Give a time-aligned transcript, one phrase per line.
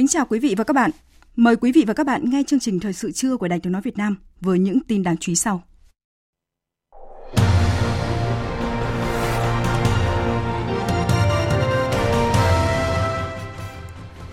[0.00, 0.90] Kính chào quý vị và các bạn.
[1.36, 3.72] Mời quý vị và các bạn nghe chương trình Thời sự trưa của Đài Tiếng
[3.72, 5.62] Nói Việt Nam với những tin đáng chú ý sau.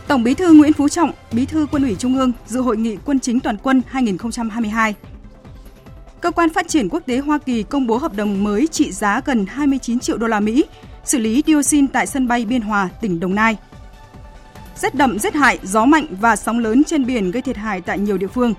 [0.07, 2.97] Tổng Bí thư Nguyễn Phú Trọng, Bí thư Quân ủy Trung ương dự hội nghị
[3.05, 4.95] Quân chính toàn quân 2022.
[6.21, 9.21] Cơ quan phát triển quốc tế Hoa Kỳ công bố hợp đồng mới trị giá
[9.25, 10.65] gần 29 triệu đô la Mỹ
[11.03, 13.57] xử lý dioxin tại sân bay Biên Hòa, tỉnh Đồng Nai.
[14.81, 17.99] Rét đậm, rét hại, gió mạnh và sóng lớn trên biển gây thiệt hại tại
[17.99, 18.53] nhiều địa phương.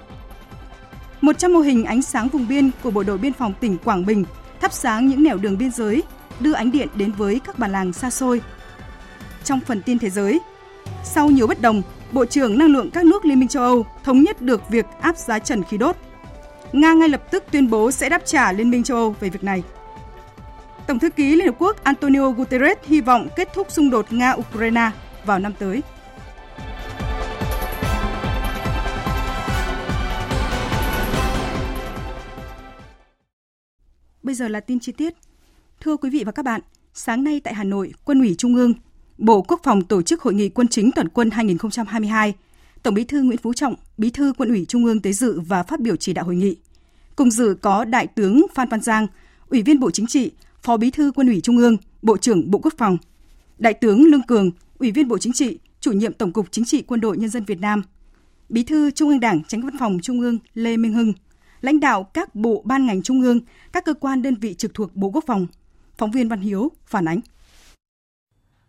[1.20, 4.24] 100 mô hình ánh sáng vùng biên của Bộ đội Biên phòng tỉnh Quảng Bình
[4.60, 6.02] thắp sáng những nẻo đường biên giới,
[6.40, 8.40] đưa ánh điện đến với các bản làng xa xôi.
[9.44, 10.40] Trong phần tin thế giới,
[11.04, 14.22] sau nhiều bất đồng, Bộ trưởng Năng lượng các nước Liên minh châu Âu thống
[14.22, 15.96] nhất được việc áp giá trần khí đốt.
[16.72, 19.44] Nga ngay lập tức tuyên bố sẽ đáp trả Liên minh châu Âu về việc
[19.44, 19.62] này.
[20.86, 24.90] Tổng thư ký Liên Hợp Quốc Antonio Guterres hy vọng kết thúc xung đột Nga-Ukraine
[25.24, 25.82] vào năm tới.
[34.28, 35.14] Bây giờ là tin chi tiết.
[35.80, 36.60] Thưa quý vị và các bạn,
[36.94, 38.74] sáng nay tại Hà Nội, Quân ủy Trung ương,
[39.18, 42.34] Bộ Quốc phòng tổ chức Hội nghị Quân chính toàn quân 2022.
[42.82, 45.62] Tổng Bí thư Nguyễn Phú Trọng, Bí thư Quân ủy Trung ương tới dự và
[45.62, 46.56] phát biểu chỉ đạo hội nghị.
[47.16, 49.06] Cùng dự có Đại tướng Phan Văn Giang,
[49.48, 50.30] Ủy viên Bộ Chính trị,
[50.62, 52.98] Phó Bí thư Quân ủy Trung ương, Bộ trưởng Bộ Quốc phòng.
[53.58, 56.82] Đại tướng Lương Cường, Ủy viên Bộ Chính trị, Chủ nhiệm Tổng cục Chính trị
[56.82, 57.82] Quân đội Nhân dân Việt Nam.
[58.48, 61.12] Bí thư Trung ương Đảng, Tránh Văn phòng Trung ương Lê Minh Hưng,
[61.60, 63.40] lãnh đạo các bộ ban ngành trung ương,
[63.72, 65.46] các cơ quan đơn vị trực thuộc Bộ Quốc phòng.
[65.96, 67.20] Phóng viên Văn Hiếu phản ánh.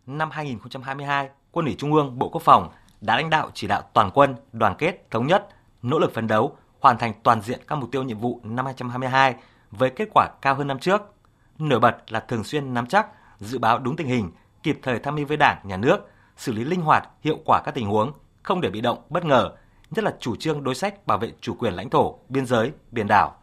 [0.06, 4.10] Năm 2022, Quân ủy Trung ương Bộ Quốc phòng đã lãnh đạo chỉ đạo toàn
[4.14, 5.48] quân đoàn kết, thống nhất,
[5.82, 9.34] nỗ lực phấn đấu, hoàn thành toàn diện các mục tiêu nhiệm vụ năm 2022
[9.70, 11.02] với kết quả cao hơn năm trước.
[11.58, 13.06] Nổi bật là thường xuyên nắm chắc,
[13.40, 14.30] dự báo đúng tình hình,
[14.62, 17.74] kịp thời tham mưu với Đảng, Nhà nước, xử lý linh hoạt, hiệu quả các
[17.74, 18.12] tình huống,
[18.42, 19.56] không để bị động, bất ngờ,
[19.90, 23.06] nhất là chủ trương đối sách bảo vệ chủ quyền lãnh thổ, biên giới, biển
[23.06, 23.36] đảo.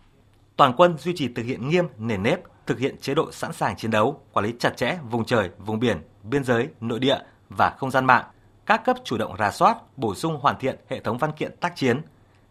[0.56, 3.76] Toàn quân duy trì thực hiện nghiêm nền nếp, thực hiện chế độ sẵn sàng
[3.76, 7.18] chiến đấu, quản lý chặt chẽ vùng trời, vùng biển, biên giới, nội địa
[7.50, 8.26] và không gian mạng.
[8.66, 11.76] Các cấp chủ động rà soát, bổ sung hoàn thiện hệ thống văn kiện tác
[11.76, 12.02] chiến.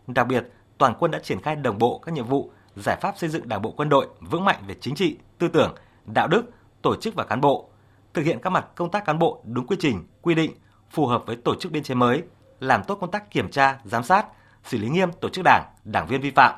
[0.07, 0.47] Đặc biệt,
[0.79, 3.63] toàn quân đã triển khai đồng bộ các nhiệm vụ, giải pháp xây dựng Đảng
[3.63, 5.75] bộ quân đội vững mạnh về chính trị, tư tưởng,
[6.07, 6.43] đạo đức,
[6.83, 7.69] tổ chức và cán bộ,
[8.15, 10.53] thực hiện các mặt công tác cán bộ đúng quy trình, quy định,
[10.91, 12.23] phù hợp với tổ chức biên chế mới,
[12.61, 14.27] làm tốt công tác kiểm tra, giám sát,
[14.65, 16.55] xử lý nghiêm tổ chức đảng, đảng viên vi phạm.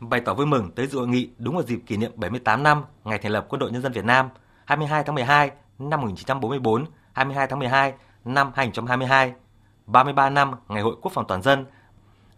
[0.00, 2.84] Bày tỏ vui mừng tới dự hội nghị đúng vào dịp kỷ niệm 78 năm
[3.04, 4.28] ngày thành lập Quân đội Nhân dân Việt Nam
[4.64, 7.92] 22 tháng 12 năm 1944, 22 tháng 12
[8.24, 9.32] năm 2022,
[9.86, 11.66] 33 năm Ngày hội Quốc phòng toàn dân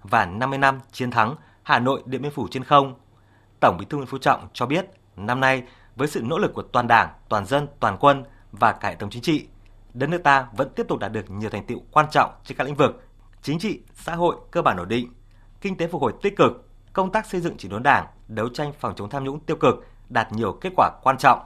[0.02, 2.94] và 50 năm chiến thắng Hà Nội Điện Biên Phủ trên không.
[3.60, 4.86] Tổng Bí thư Nguyễn Phú Trọng cho biết,
[5.16, 5.62] năm nay
[5.96, 9.10] với sự nỗ lực của toàn Đảng, toàn dân, toàn quân và cả hệ thống
[9.10, 9.46] chính trị,
[9.94, 12.64] đất nước ta vẫn tiếp tục đạt được nhiều thành tựu quan trọng trên các
[12.64, 13.04] lĩnh vực
[13.42, 15.12] chính trị, xã hội cơ bản ổn định,
[15.60, 18.72] kinh tế phục hồi tích cực, công tác xây dựng chỉnh đốn đảng, đấu tranh
[18.80, 21.40] phòng chống tham nhũng tiêu cực đạt nhiều kết quả quan trọng.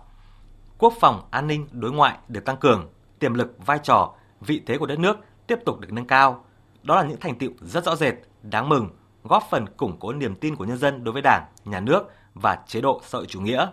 [0.78, 2.88] Quốc phòng, an ninh, đối ngoại được tăng cường,
[3.19, 5.16] tiềm lực, vai trò, vị thế của đất nước
[5.47, 6.44] tiếp tục được nâng cao.
[6.82, 8.88] Đó là những thành tựu rất rõ rệt, đáng mừng,
[9.22, 12.59] góp phần củng cố niềm tin của nhân dân đối với Đảng, Nhà nước và
[12.66, 13.66] chế độ xã hội chủ nghĩa,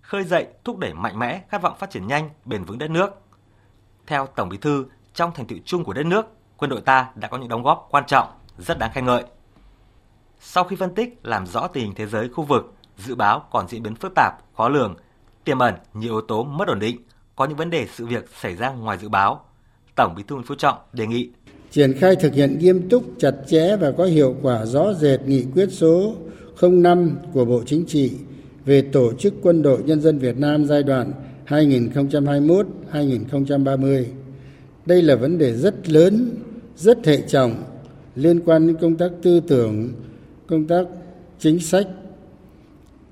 [0.00, 3.10] khơi dậy, thúc đẩy mạnh mẽ khát vọng phát triển nhanh, bền vững đất nước.
[4.06, 4.84] Theo Tổng Bí thư,
[5.14, 7.88] trong thành tựu chung của đất nước, quân đội ta đã có những đóng góp
[7.90, 8.28] quan trọng,
[8.58, 9.24] rất đáng khen ngợi.
[10.40, 13.68] Sau khi phân tích, làm rõ tình hình thế giới khu vực, dự báo còn
[13.68, 14.96] diễn biến phức tạp, khó lường,
[15.44, 16.96] tiềm ẩn nhiều yếu tố mất ổn định,
[17.36, 19.44] có những vấn đề sự việc xảy ra ngoài dự báo.
[19.94, 21.30] Tổng Bí thư Nguyễn Phú Trọng đề nghị
[21.70, 25.44] triển khai thực hiện nghiêm túc, chặt chẽ và có hiệu quả rõ rệt nghị
[25.54, 26.14] quyết số
[26.62, 28.12] 05 của Bộ Chính trị
[28.64, 31.12] về tổ chức quân đội nhân dân Việt Nam giai đoạn
[31.48, 34.04] 2021-2030.
[34.86, 36.30] Đây là vấn đề rất lớn,
[36.76, 37.62] rất hệ trọng
[38.14, 39.92] liên quan đến công tác tư tưởng,
[40.46, 40.86] công tác
[41.38, 41.86] chính sách.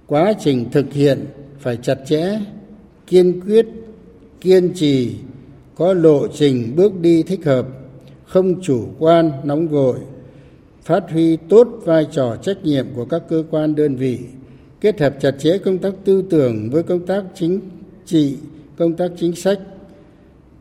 [0.06, 1.26] Quá trình thực hiện
[1.58, 2.40] phải chặt chẽ,
[3.06, 3.66] kiên quyết,
[4.40, 5.16] kiên trì
[5.74, 7.66] có lộ trình bước đi thích hợp
[8.26, 9.96] không chủ quan nóng vội
[10.82, 14.18] phát huy tốt vai trò trách nhiệm của các cơ quan đơn vị
[14.80, 17.60] kết hợp chặt chẽ công tác tư tưởng với công tác chính
[18.06, 18.36] trị
[18.76, 19.58] công tác chính sách,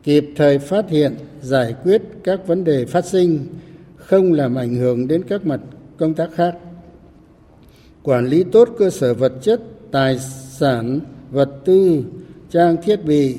[0.02, 3.46] kịp thời phát hiện, giải quyết các vấn đề phát sinh,
[3.96, 5.60] không làm ảnh hưởng đến các mặt
[5.96, 6.54] công tác khác.
[8.02, 9.60] Quản lý tốt cơ sở vật chất,
[9.90, 10.18] tài
[10.50, 11.00] sản,
[11.30, 12.04] vật tư,
[12.50, 13.36] trang thiết bị,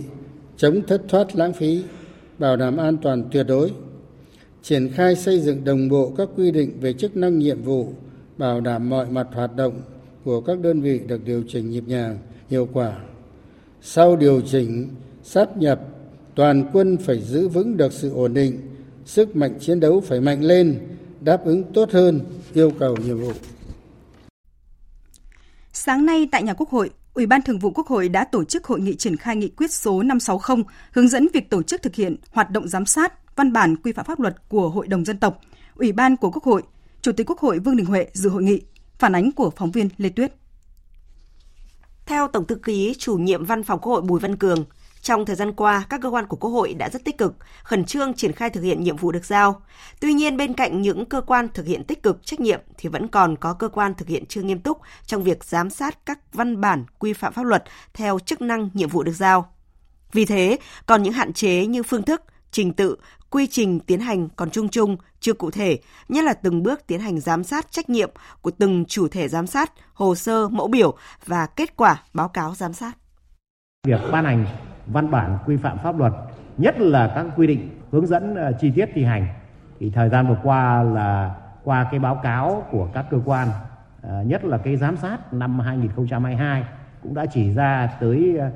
[0.57, 1.83] chống thất thoát lãng phí,
[2.39, 3.71] bảo đảm an toàn tuyệt đối.
[4.63, 7.89] Triển khai xây dựng đồng bộ các quy định về chức năng nhiệm vụ,
[8.37, 9.81] bảo đảm mọi mặt hoạt động
[10.23, 12.17] của các đơn vị được điều chỉnh nhịp nhàng,
[12.49, 12.97] hiệu quả
[13.85, 14.89] sau điều chỉnh
[15.23, 15.79] sắp nhập
[16.35, 18.59] toàn quân phải giữ vững được sự ổn định
[19.05, 20.79] sức mạnh chiến đấu phải mạnh lên
[21.21, 22.21] đáp ứng tốt hơn
[22.53, 23.31] yêu cầu nhiệm vụ
[25.73, 28.65] Sáng nay tại nhà Quốc hội, Ủy ban Thường vụ Quốc hội đã tổ chức
[28.65, 32.15] hội nghị triển khai nghị quyết số 560 hướng dẫn việc tổ chức thực hiện
[32.31, 35.41] hoạt động giám sát văn bản quy phạm pháp luật của Hội đồng dân tộc.
[35.75, 36.63] Ủy ban của Quốc hội,
[37.01, 38.61] Chủ tịch Quốc hội Vương Đình Huệ dự hội nghị.
[38.99, 40.33] Phản ánh của phóng viên Lê Tuyết.
[42.05, 44.65] Theo Tổng thư ký chủ nhiệm Văn phòng Quốc hội Bùi Văn Cường,
[45.01, 47.85] trong thời gian qua, các cơ quan của Quốc hội đã rất tích cực, khẩn
[47.85, 49.61] trương triển khai thực hiện nhiệm vụ được giao.
[49.99, 53.07] Tuy nhiên, bên cạnh những cơ quan thực hiện tích cực trách nhiệm thì vẫn
[53.07, 56.61] còn có cơ quan thực hiện chưa nghiêm túc trong việc giám sát các văn
[56.61, 57.63] bản quy phạm pháp luật
[57.93, 59.53] theo chức năng nhiệm vụ được giao.
[60.11, 62.21] Vì thế, còn những hạn chế như phương thức,
[62.51, 62.95] trình tự,
[63.33, 66.99] quy trình tiến hành còn chung chung, chưa cụ thể, nhất là từng bước tiến
[66.99, 68.09] hành giám sát trách nhiệm
[68.41, 70.93] của từng chủ thể giám sát, hồ sơ, mẫu biểu
[71.25, 72.97] và kết quả báo cáo giám sát.
[73.87, 74.45] Việc ban hành
[74.87, 76.13] văn bản quy phạm pháp luật,
[76.57, 79.27] nhất là các quy định hướng dẫn ờ, chi tiết thi hành.
[79.79, 83.47] Thì thời gian vừa qua là qua cái báo cáo của các cơ quan,
[84.01, 86.63] ờ, nhất là cái giám sát năm 2022
[87.03, 88.51] cũng đã chỉ ra tới ờ,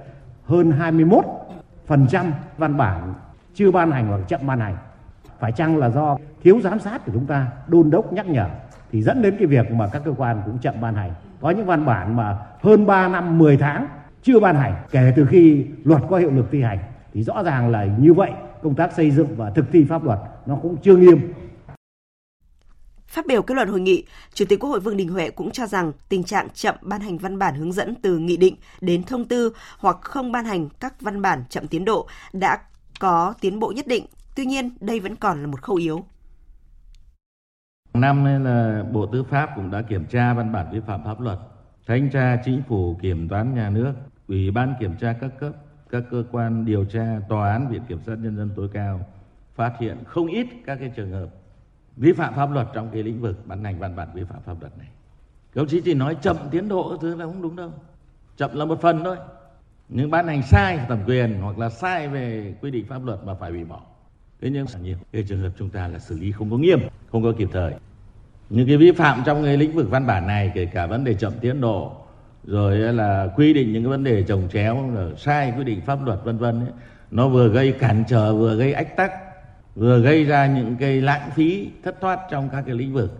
[0.45, 1.25] hơn 21
[1.85, 3.13] phần trăm văn bản
[3.57, 4.77] chưa ban hành hoặc chậm ban hành.
[5.39, 8.49] Phải chăng là do thiếu giám sát của chúng ta, đôn đốc nhắc nhở
[8.91, 11.13] thì dẫn đến cái việc mà các cơ quan cũng chậm ban hành.
[11.41, 13.87] Có những văn bản mà hơn 3 năm 10 tháng
[14.23, 16.79] chưa ban hành kể từ khi luật có hiệu lực thi hành
[17.13, 18.31] thì rõ ràng là như vậy
[18.63, 21.33] công tác xây dựng và thực thi pháp luật nó cũng chưa nghiêm
[23.07, 25.67] Phát biểu kết luận hội nghị, Chủ tịch Quốc hội Vương Đình Huệ cũng cho
[25.67, 29.25] rằng tình trạng chậm ban hành văn bản hướng dẫn từ nghị định đến thông
[29.25, 32.57] tư hoặc không ban hành các văn bản chậm tiến độ đã
[32.99, 34.05] có tiến bộ nhất định.
[34.35, 36.05] Tuy nhiên, đây vẫn còn là một khâu yếu.
[37.93, 41.21] Năm nay là Bộ Tư pháp cũng đã kiểm tra văn bản vi phạm pháp
[41.21, 41.39] luật.
[41.87, 43.93] Thanh tra Chính phủ, Kiểm toán Nhà nước
[44.27, 45.53] Ủy ban kiểm tra các cấp,
[45.89, 49.05] các cơ quan điều tra, tòa án, viện kiểm sát nhân dân tối cao
[49.55, 51.29] phát hiện không ít các cái trường hợp
[51.95, 54.61] vi phạm pháp luật trong cái lĩnh vực ban hành văn bản vi phạm pháp
[54.61, 54.87] luật này.
[55.53, 57.71] Các ông chí chỉ nói chậm tiến độ thứ là không đúng đâu.
[58.37, 59.17] Chậm là một phần thôi
[59.89, 63.33] những ban hành sai thẩm quyền hoặc là sai về quy định pháp luật mà
[63.33, 63.81] phải bị bỏ.
[64.41, 66.79] Thế nhưng nhiều cái trường hợp chúng ta là xử lý không có nghiêm,
[67.11, 67.73] không có kịp thời.
[68.49, 71.13] Những cái vi phạm trong cái lĩnh vực văn bản này kể cả vấn đề
[71.13, 71.91] chậm tiến độ
[72.43, 76.05] rồi là quy định những cái vấn đề trồng chéo rồi sai quy định pháp
[76.05, 76.65] luật vân vân
[77.11, 79.11] nó vừa gây cản trở vừa gây ách tắc
[79.75, 83.19] vừa gây ra những cái lãng phí thất thoát trong các cái lĩnh vực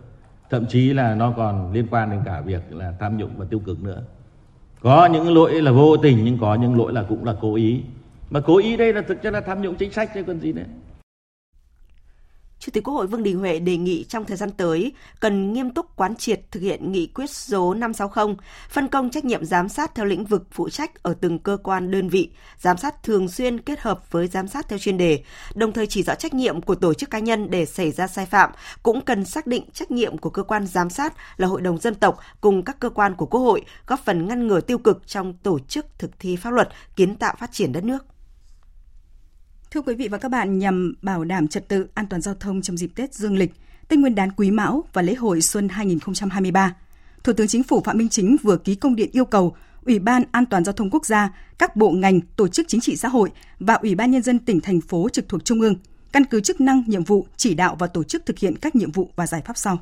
[0.50, 3.60] thậm chí là nó còn liên quan đến cả việc là tham nhũng và tiêu
[3.60, 4.04] cực nữa
[4.80, 7.82] có những lỗi là vô tình, nhưng có những lỗi là cũng là cố ý.
[8.30, 10.54] Mà cố ý đây là thực chất là tham nhũng chính sách chứ còn gì
[10.54, 10.64] nữa.
[12.60, 15.70] Chủ tịch Quốc hội Vương Đình Huệ đề nghị trong thời gian tới cần nghiêm
[15.70, 18.36] túc quán triệt thực hiện nghị quyết số 560,
[18.70, 21.92] phân công trách nhiệm giám sát theo lĩnh vực phụ trách ở từng cơ quan
[21.92, 25.24] đơn vị, giám sát thường xuyên kết hợp với giám sát theo chuyên đề,
[25.56, 28.26] đồng thời chỉ rõ trách nhiệm của tổ chức cá nhân để xảy ra sai
[28.26, 28.52] phạm,
[28.84, 31.96] cũng cần xác định trách nhiệm của cơ quan giám sát là Hội đồng dân
[31.96, 35.34] tộc cùng các cơ quan của Quốc hội, góp phần ngăn ngừa tiêu cực trong
[35.34, 38.17] tổ chức thực thi pháp luật, kiến tạo phát triển đất nước.
[39.72, 42.62] Thưa quý vị và các bạn, nhằm bảo đảm trật tự an toàn giao thông
[42.62, 43.52] trong dịp Tết Dương lịch,
[43.88, 46.76] Tết Nguyên đán Quý Mão và lễ hội Xuân 2023,
[47.24, 49.56] Thủ tướng Chính phủ Phạm Minh Chính vừa ký công điện yêu cầu
[49.86, 52.96] Ủy ban An toàn giao thông quốc gia, các bộ ngành, tổ chức chính trị
[52.96, 55.76] xã hội và Ủy ban nhân dân tỉnh thành phố trực thuộc trung ương
[56.12, 58.92] căn cứ chức năng, nhiệm vụ, chỉ đạo và tổ chức thực hiện các nhiệm
[58.92, 59.80] vụ và giải pháp sau.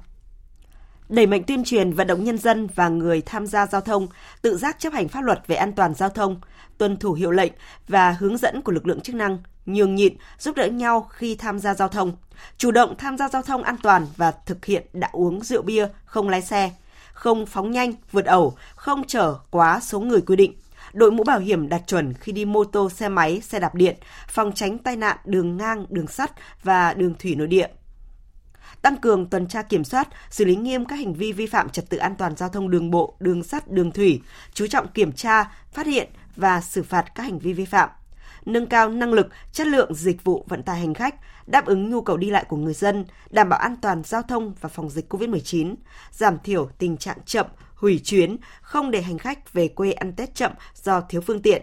[1.10, 4.08] Đẩy mạnh tuyên truyền vận động nhân dân và người tham gia giao thông
[4.42, 6.40] tự giác chấp hành pháp luật về an toàn giao thông,
[6.78, 7.52] tuân thủ hiệu lệnh
[7.88, 11.60] và hướng dẫn của lực lượng chức năng, nhường nhịn, giúp đỡ nhau khi tham
[11.60, 12.18] gia giao thông,
[12.58, 15.88] chủ động tham gia giao thông an toàn và thực hiện đã uống rượu bia,
[16.06, 16.72] không lái xe,
[17.14, 20.54] không phóng nhanh, vượt ẩu, không chở quá số người quy định,
[20.94, 23.96] đội mũ bảo hiểm đạt chuẩn khi đi mô tô, xe máy, xe đạp điện,
[24.28, 26.32] phòng tránh tai nạn đường ngang, đường sắt
[26.64, 27.68] và đường thủy nội địa.
[28.82, 31.90] Tăng cường tuần tra kiểm soát, xử lý nghiêm các hành vi vi phạm trật
[31.90, 34.22] tự an toàn giao thông đường bộ, đường sắt, đường thủy,
[34.54, 37.90] chú trọng kiểm tra, phát hiện và xử phạt các hành vi vi phạm
[38.46, 41.16] nâng cao năng lực, chất lượng dịch vụ vận tải hành khách,
[41.48, 44.54] đáp ứng nhu cầu đi lại của người dân, đảm bảo an toàn giao thông
[44.62, 45.76] và phòng dịch COVID-19,
[46.12, 50.36] giảm thiểu tình trạng chậm, hủy chuyến, không để hành khách về quê ăn Tết
[50.36, 50.52] chậm
[50.84, 51.62] do thiếu phương tiện.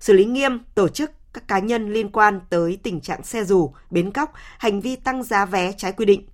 [0.00, 3.72] Xử lý nghiêm tổ chức các cá nhân liên quan tới tình trạng xe dù,
[3.90, 6.28] bến cóc, hành vi tăng giá vé trái quy định.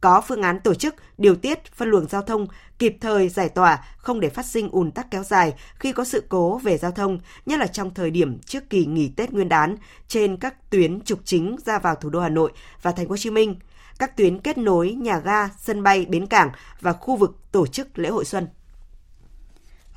[0.00, 2.46] Có phương án tổ chức, điều tiết, phân luồng giao thông,
[2.78, 6.24] kịp thời giải tỏa, không để phát sinh ùn tắc kéo dài khi có sự
[6.28, 9.76] cố về giao thông, nhất là trong thời điểm trước kỳ nghỉ Tết Nguyên đán
[10.08, 13.16] trên các tuyến trục chính ra vào thủ đô Hà Nội và Thành phố Hồ
[13.16, 13.56] Chí Minh,
[13.98, 16.50] các tuyến kết nối nhà ga, sân bay, bến cảng
[16.80, 18.48] và khu vực tổ chức lễ hội xuân.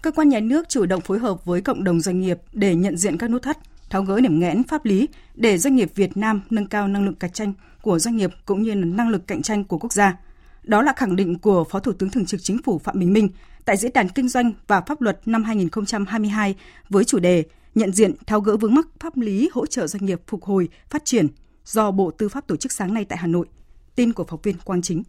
[0.02, 2.98] Cơ quan nhà nước chủ động phối hợp với cộng đồng doanh nghiệp để nhận
[2.98, 3.58] diện các nút thắt,
[3.90, 7.20] tháo gỡ điểm nghẽn pháp lý để doanh nghiệp Việt Nam nâng cao năng lực
[7.20, 10.18] cạnh tranh của doanh nghiệp cũng như là năng lực cạnh tranh của quốc gia.
[10.64, 13.30] Đó là khẳng định của Phó Thủ tướng Thường trực Chính phủ Phạm Bình Minh
[13.66, 16.56] tại Diễn đàn Kinh doanh và Pháp luật năm 2022
[16.90, 17.44] với chủ đề
[17.76, 21.06] Nhận diện tháo gỡ vướng mắc pháp lý hỗ trợ doanh nghiệp phục hồi, phát
[21.06, 21.28] triển
[21.66, 23.48] do Bộ Tư pháp tổ chức sáng nay tại Hà Nội.
[23.96, 25.04] Tin của phóng viên Quang Chính.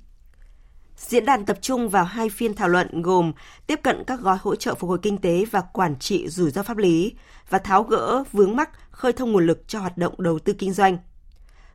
[1.00, 3.33] Diễn đàn tập trung vào hai phiên thảo luận gồm
[3.66, 6.62] tiếp cận các gói hỗ trợ phục hồi kinh tế và quản trị rủi ro
[6.62, 7.12] pháp lý
[7.49, 10.73] và tháo gỡ vướng mắc khơi thông nguồn lực cho hoạt động đầu tư kinh
[10.73, 10.99] doanh.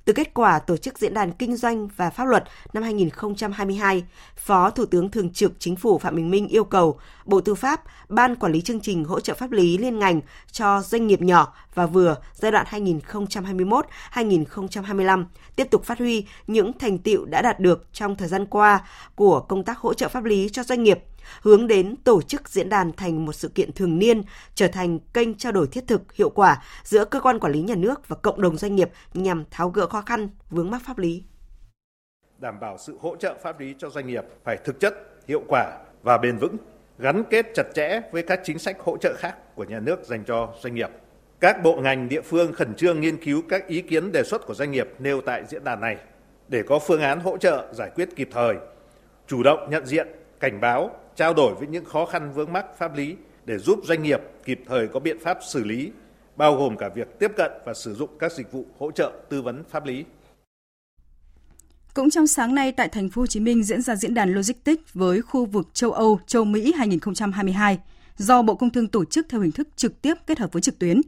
[0.05, 2.43] Từ kết quả tổ chức Diễn đàn Kinh doanh và Pháp luật
[2.73, 4.03] năm 2022,
[4.37, 7.81] Phó Thủ tướng Thường trực Chính phủ Phạm Bình Minh yêu cầu Bộ Tư pháp,
[8.09, 10.21] Ban Quản lý chương trình hỗ trợ pháp lý liên ngành
[10.51, 12.65] cho doanh nghiệp nhỏ và vừa giai đoạn
[14.13, 18.87] 2021-2025 tiếp tục phát huy những thành tiệu đã đạt được trong thời gian qua
[19.15, 20.99] của công tác hỗ trợ pháp lý cho doanh nghiệp–
[21.41, 24.21] hướng đến tổ chức diễn đàn thành một sự kiện thường niên,
[24.55, 27.75] trở thành kênh trao đổi thiết thực, hiệu quả giữa cơ quan quản lý nhà
[27.75, 31.23] nước và cộng đồng doanh nghiệp nhằm tháo gỡ khó khăn, vướng mắc pháp lý.
[32.37, 34.93] Đảm bảo sự hỗ trợ pháp lý cho doanh nghiệp phải thực chất,
[35.27, 36.57] hiệu quả và bền vững,
[36.99, 40.23] gắn kết chặt chẽ với các chính sách hỗ trợ khác của nhà nước dành
[40.23, 40.89] cho doanh nghiệp.
[41.39, 44.53] Các bộ ngành địa phương khẩn trương nghiên cứu các ý kiến đề xuất của
[44.53, 45.97] doanh nghiệp nêu tại diễn đàn này
[46.47, 48.55] để có phương án hỗ trợ giải quyết kịp thời,
[49.27, 50.07] chủ động nhận diện,
[50.39, 54.03] cảnh báo trao đổi với những khó khăn vướng mắc pháp lý để giúp doanh
[54.03, 55.91] nghiệp kịp thời có biện pháp xử lý,
[56.35, 59.41] bao gồm cả việc tiếp cận và sử dụng các dịch vụ hỗ trợ tư
[59.41, 60.03] vấn pháp lý.
[61.93, 64.93] Cũng trong sáng nay tại thành phố Hồ Chí Minh diễn ra diễn đàn Logistics
[64.93, 67.79] với khu vực châu Âu, châu Mỹ 2022
[68.17, 70.79] do Bộ Công Thương tổ chức theo hình thức trực tiếp kết hợp với trực
[70.79, 71.01] tuyến.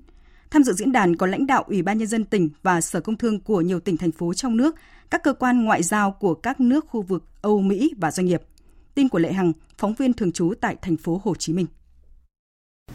[0.51, 3.17] Tham dự diễn đàn có lãnh đạo Ủy ban nhân dân tỉnh và Sở Công
[3.17, 4.75] Thương của nhiều tỉnh thành phố trong nước,
[5.09, 8.41] các cơ quan ngoại giao của các nước khu vực Âu Mỹ và doanh nghiệp.
[8.97, 11.65] Tin của Lệ Hằng, phóng viên thường trú tại thành phố Hồ Chí Minh.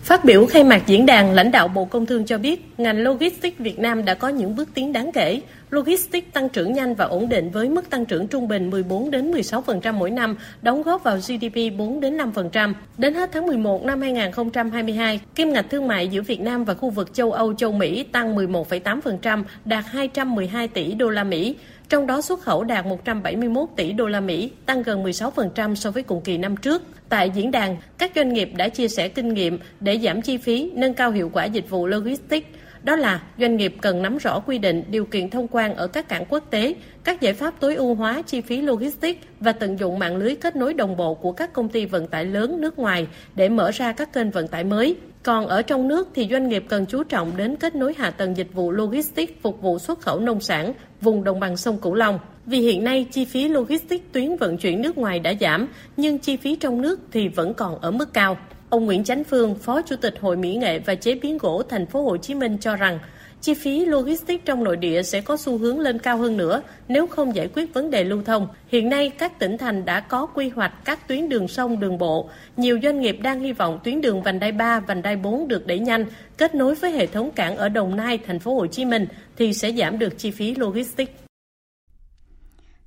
[0.02, 3.58] Phát biểu khai mạc diễn đàn, lãnh đạo Bộ Công Thương cho biết, ngành logistics
[3.58, 5.40] Việt Nam đã có những bước tiến đáng kể.
[5.70, 9.32] Logistics tăng trưởng nhanh và ổn định với mức tăng trưởng trung bình 14 đến
[9.32, 12.74] 16% mỗi năm, đóng góp vào GDP 4 đến 5%.
[12.98, 16.90] Đến hết tháng 11 năm 2022, kim ngạch thương mại giữa Việt Nam và khu
[16.90, 21.56] vực châu Âu châu Mỹ tăng 11,8%, đạt 212 tỷ đô la Mỹ
[21.92, 26.02] trong đó xuất khẩu đạt 171 tỷ đô la Mỹ, tăng gần 16% so với
[26.02, 26.82] cùng kỳ năm trước.
[27.08, 30.70] Tại diễn đàn, các doanh nghiệp đã chia sẻ kinh nghiệm để giảm chi phí,
[30.74, 32.46] nâng cao hiệu quả dịch vụ logistics.
[32.84, 36.08] Đó là doanh nghiệp cần nắm rõ quy định, điều kiện thông quan ở các
[36.08, 36.74] cảng quốc tế,
[37.04, 40.56] các giải pháp tối ưu hóa chi phí logistics và tận dụng mạng lưới kết
[40.56, 43.92] nối đồng bộ của các công ty vận tải lớn nước ngoài để mở ra
[43.92, 44.96] các kênh vận tải mới.
[45.22, 48.36] Còn ở trong nước thì doanh nghiệp cần chú trọng đến kết nối hạ tầng
[48.36, 52.18] dịch vụ logistics phục vụ xuất khẩu nông sản vùng đồng bằng sông Cửu Long.
[52.46, 56.36] Vì hiện nay chi phí logistics tuyến vận chuyển nước ngoài đã giảm, nhưng chi
[56.36, 58.36] phí trong nước thì vẫn còn ở mức cao.
[58.72, 61.86] Ông Nguyễn Chánh Phương, Phó Chủ tịch Hội Mỹ nghệ và chế biến gỗ thành
[61.86, 62.98] phố Hồ Chí Minh cho rằng
[63.40, 67.06] chi phí logistics trong nội địa sẽ có xu hướng lên cao hơn nữa nếu
[67.06, 68.48] không giải quyết vấn đề lưu thông.
[68.68, 72.28] Hiện nay, các tỉnh thành đã có quy hoạch các tuyến đường sông, đường bộ.
[72.56, 75.66] Nhiều doanh nghiệp đang hy vọng tuyến đường vành đai 3, vành đai 4 được
[75.66, 76.04] đẩy nhanh,
[76.38, 79.54] kết nối với hệ thống cảng ở Đồng Nai, thành phố Hồ Chí Minh thì
[79.54, 81.12] sẽ giảm được chi phí logistics.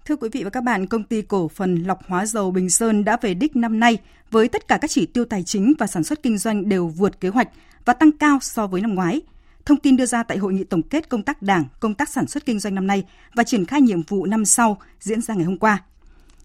[0.06, 3.06] Thưa quý vị và các bạn, công ty cổ phần lọc hóa dầu Bình Sơn
[3.06, 3.98] đã về đích năm nay
[4.32, 7.20] với tất cả các chỉ tiêu tài chính và sản xuất kinh doanh đều vượt
[7.20, 7.50] kế hoạch
[7.86, 9.22] và tăng cao so với năm ngoái.
[9.66, 12.28] Thông tin đưa ra tại hội nghị tổng kết công tác Đảng, công tác sản
[12.28, 13.04] xuất kinh doanh năm nay
[13.36, 15.84] và triển khai nhiệm vụ năm sau diễn ra ngày hôm qua.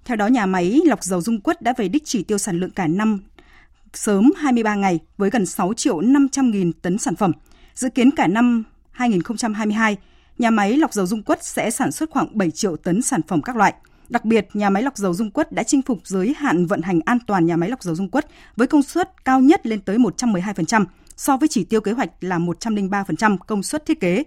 [0.04, 2.70] Theo đó, nhà máy lọc dầu Dung Quất đã về đích chỉ tiêu sản lượng
[2.70, 3.20] cả năm
[3.92, 7.32] sớm 23 ngày với gần 6 triệu 500 nghìn tấn sản phẩm.
[7.74, 9.96] Dự kiến cả năm 2022,
[10.40, 13.42] nhà máy lọc dầu Dung Quất sẽ sản xuất khoảng 7 triệu tấn sản phẩm
[13.42, 13.74] các loại.
[14.08, 17.00] Đặc biệt, nhà máy lọc dầu Dung Quất đã chinh phục giới hạn vận hành
[17.04, 19.98] an toàn nhà máy lọc dầu Dung Quất với công suất cao nhất lên tới
[19.98, 20.84] 112%,
[21.16, 24.24] so với chỉ tiêu kế hoạch là 103% công suất thiết kế.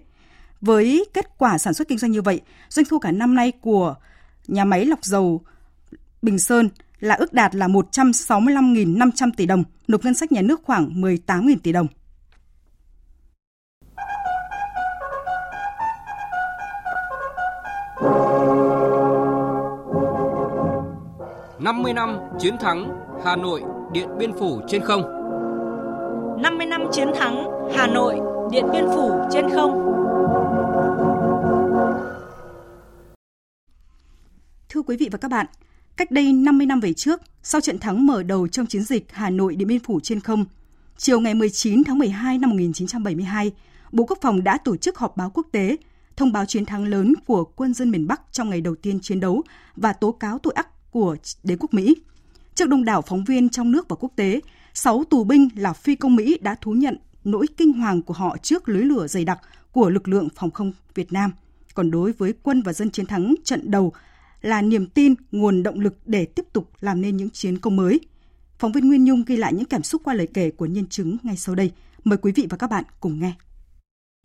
[0.61, 3.95] Với kết quả sản xuất kinh doanh như vậy, doanh thu cả năm nay của
[4.47, 5.41] nhà máy lọc dầu
[6.21, 11.01] Bình Sơn là ước đạt là 165.500 tỷ đồng, nộp ngân sách nhà nước khoảng
[11.01, 11.87] 18.000 tỷ đồng.
[21.63, 22.91] 50 năm chiến thắng
[23.25, 23.61] Hà Nội
[23.93, 25.01] Điện Biên Phủ trên không.
[26.41, 28.15] 50 năm chiến thắng Hà Nội
[28.51, 29.71] Điện Biên Phủ trên không.
[34.69, 35.45] Thưa quý vị và các bạn,
[35.97, 39.29] cách đây 50 năm về trước, sau trận thắng mở đầu trong chiến dịch Hà
[39.29, 40.45] Nội Điện Biên Phủ trên không,
[40.97, 43.51] chiều ngày 19 tháng 12 năm 1972,
[43.91, 45.77] Bộ Quốc phòng đã tổ chức họp báo quốc tế
[46.15, 49.19] thông báo chiến thắng lớn của quân dân miền Bắc trong ngày đầu tiên chiến
[49.19, 49.41] đấu
[49.75, 51.95] và tố cáo tội ác của đế quốc Mỹ.
[52.55, 54.39] Trước đông đảo phóng viên trong nước và quốc tế,
[54.73, 58.37] 6 tù binh là phi công Mỹ đã thú nhận nỗi kinh hoàng của họ
[58.41, 59.39] trước lưới lửa dày đặc
[59.71, 61.31] của lực lượng phòng không Việt Nam.
[61.73, 63.93] Còn đối với quân và dân chiến thắng trận đầu
[64.41, 67.99] là niềm tin, nguồn động lực để tiếp tục làm nên những chiến công mới.
[68.59, 71.17] Phóng viên Nguyên Nhung ghi lại những cảm xúc qua lời kể của nhân chứng
[71.23, 71.71] ngay sau đây.
[72.03, 73.33] Mời quý vị và các bạn cùng nghe.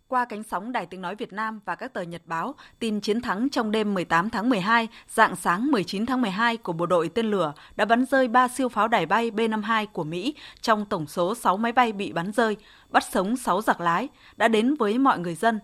[0.09, 3.21] Qua cánh sóng Đài Tiếng Nói Việt Nam và các tờ nhật báo, tin chiến
[3.21, 7.31] thắng trong đêm 18 tháng 12, dạng sáng 19 tháng 12 của bộ đội tên
[7.31, 11.35] lửa đã bắn rơi 3 siêu pháo đài bay B-52 của Mỹ trong tổng số
[11.35, 12.57] 6 máy bay bị bắn rơi,
[12.91, 15.61] bắt sống 6 giặc lái, đã đến với mọi người dân.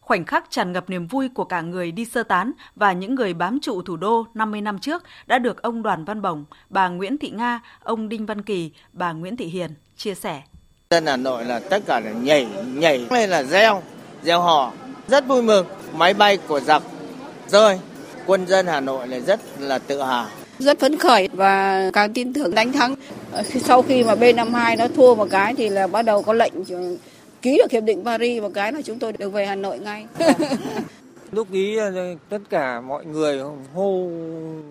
[0.00, 3.34] Khoảnh khắc tràn ngập niềm vui của cả người đi sơ tán và những người
[3.34, 7.18] bám trụ thủ đô 50 năm trước đã được ông Đoàn Văn Bổng, bà Nguyễn
[7.18, 10.42] Thị Nga, ông Đinh Văn Kỳ, bà Nguyễn Thị Hiền chia sẻ.
[10.94, 13.82] Dân Hà Nội là tất cả là nhảy, nhảy lên là reo,
[14.22, 14.72] reo hò,
[15.08, 15.66] rất vui mừng.
[15.92, 16.82] Máy bay của giặc
[17.48, 17.78] rơi,
[18.26, 20.26] quân dân Hà Nội là rất là tự hào.
[20.58, 22.94] Rất phấn khởi và càng tin tưởng đánh thắng.
[23.64, 26.52] Sau khi mà B52 nó thua một cái thì là bắt đầu có lệnh
[27.42, 30.06] ký được hiệp định Paris một cái là chúng tôi được về Hà Nội ngay.
[31.32, 31.76] Lúc ý
[32.28, 33.40] tất cả mọi người
[33.74, 34.08] hô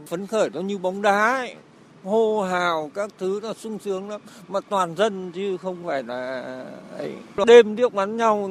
[0.08, 1.56] phấn khởi nó như bóng đá ấy
[2.04, 4.22] hô hào các thứ nó sung sướng lắm.
[4.48, 6.44] Mà toàn dân chứ không phải là
[6.98, 7.14] ấy.
[7.46, 8.50] đêm điếc bắn nhau,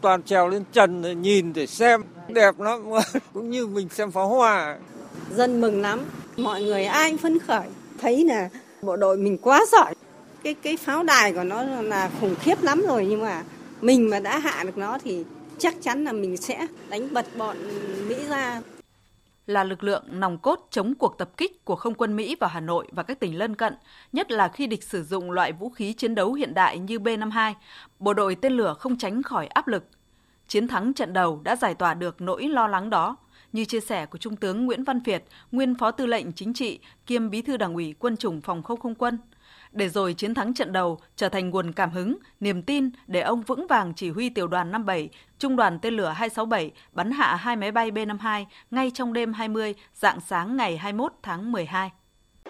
[0.00, 2.02] toàn trèo lên trần để nhìn để xem.
[2.28, 2.84] Đẹp lắm,
[3.32, 4.78] cũng như mình xem pháo hoa.
[5.36, 6.00] Dân mừng lắm.
[6.36, 7.66] Mọi người ai phấn khởi.
[8.00, 8.48] Thấy là
[8.82, 9.94] bộ đội mình quá giỏi.
[10.42, 13.42] Cái cái pháo đài của nó là khủng khiếp lắm rồi, nhưng mà
[13.80, 15.24] mình mà đã hạ được nó thì
[15.58, 17.56] chắc chắn là mình sẽ đánh bật bọn
[18.08, 18.60] Mỹ ra
[19.50, 22.60] là lực lượng nòng cốt chống cuộc tập kích của không quân Mỹ vào Hà
[22.60, 23.74] Nội và các tỉnh lân cận,
[24.12, 27.54] nhất là khi địch sử dụng loại vũ khí chiến đấu hiện đại như B-52,
[27.98, 29.84] bộ đội tên lửa không tránh khỏi áp lực.
[30.48, 33.16] Chiến thắng trận đầu đã giải tỏa được nỗi lo lắng đó,
[33.52, 36.78] như chia sẻ của Trung tướng Nguyễn Văn Việt, nguyên Phó Tư lệnh Chính trị,
[37.06, 39.18] kiêm Bí thư Đảng ủy Quân chủng Phòng không không quân,
[39.72, 43.42] để rồi chiến thắng trận đầu trở thành nguồn cảm hứng, niềm tin để ông
[43.42, 47.56] vững vàng chỉ huy tiểu đoàn 57, trung đoàn tên lửa 267 bắn hạ hai
[47.56, 51.90] máy bay B-52 ngay trong đêm 20 dạng sáng ngày 21 tháng 12.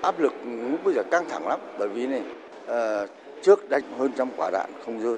[0.03, 0.33] Áp lực
[0.71, 2.23] lúc bây giờ căng thẳng lắm bởi vì này
[2.65, 3.11] uh,
[3.43, 5.17] trước đánh hơn trăm quả đạn không rơi.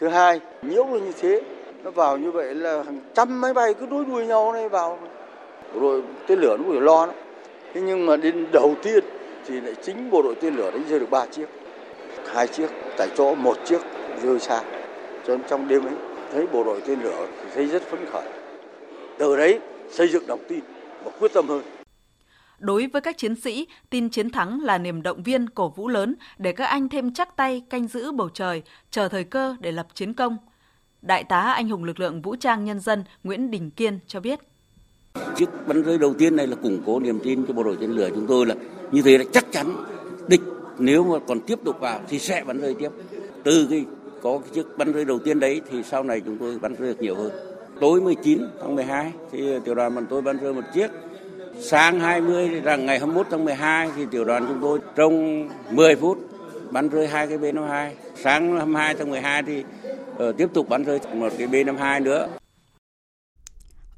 [0.00, 1.42] Thứ hai, nhiễu như thế,
[1.84, 4.98] nó vào như vậy là hàng trăm máy bay cứ đối đuôi nhau này vào
[5.80, 7.14] rồi tên lửa nó phải lo lắm.
[7.74, 9.04] Thế nhưng mà đến đầu tiên
[9.46, 11.48] thì lại chính bộ đội tên lửa đánh rơi được ba chiếc
[12.34, 13.80] hai chiếc tại chỗ một chiếc
[14.22, 14.62] rơi xa
[15.26, 15.94] cho nên trong đêm ấy
[16.32, 18.28] thấy bộ đội tên lửa thì thấy rất phấn khởi
[19.18, 19.58] từ đấy
[19.90, 20.60] xây dựng lòng tin
[21.04, 21.62] và quyết tâm hơn
[22.58, 26.14] Đối với các chiến sĩ, tin chiến thắng là niềm động viên cổ vũ lớn
[26.38, 29.86] để các anh thêm chắc tay canh giữ bầu trời, chờ thời cơ để lập
[29.94, 30.36] chiến công.
[31.02, 34.40] Đại tá anh hùng lực lượng vũ trang nhân dân Nguyễn Đình Kiên cho biết.
[35.36, 37.90] Chiếc bắn rơi đầu tiên này là củng cố niềm tin cho bộ đội tên
[37.90, 38.54] lửa chúng tôi là
[38.92, 39.76] như thế là chắc chắn
[40.28, 40.40] địch
[40.78, 42.88] nếu mà còn tiếp tục vào thì sẽ bắn rơi tiếp.
[43.44, 43.84] Từ cái
[44.22, 46.88] có cái chiếc bắn rơi đầu tiên đấy thì sau này chúng tôi bắn rơi
[46.88, 47.30] được nhiều hơn.
[47.80, 50.90] Tối 19 tháng 12 thì tiểu đoàn bọn tôi bắn rơi một chiếc.
[51.60, 56.18] Sáng 20 rằng ngày 21 tháng 12 thì tiểu đoàn chúng tôi trong 10 phút
[56.70, 57.90] bắn rơi hai cái B52.
[58.22, 59.64] Sáng 22 tháng 12 thì
[60.28, 62.28] uh, tiếp tục bắn rơi một cái B52 nữa.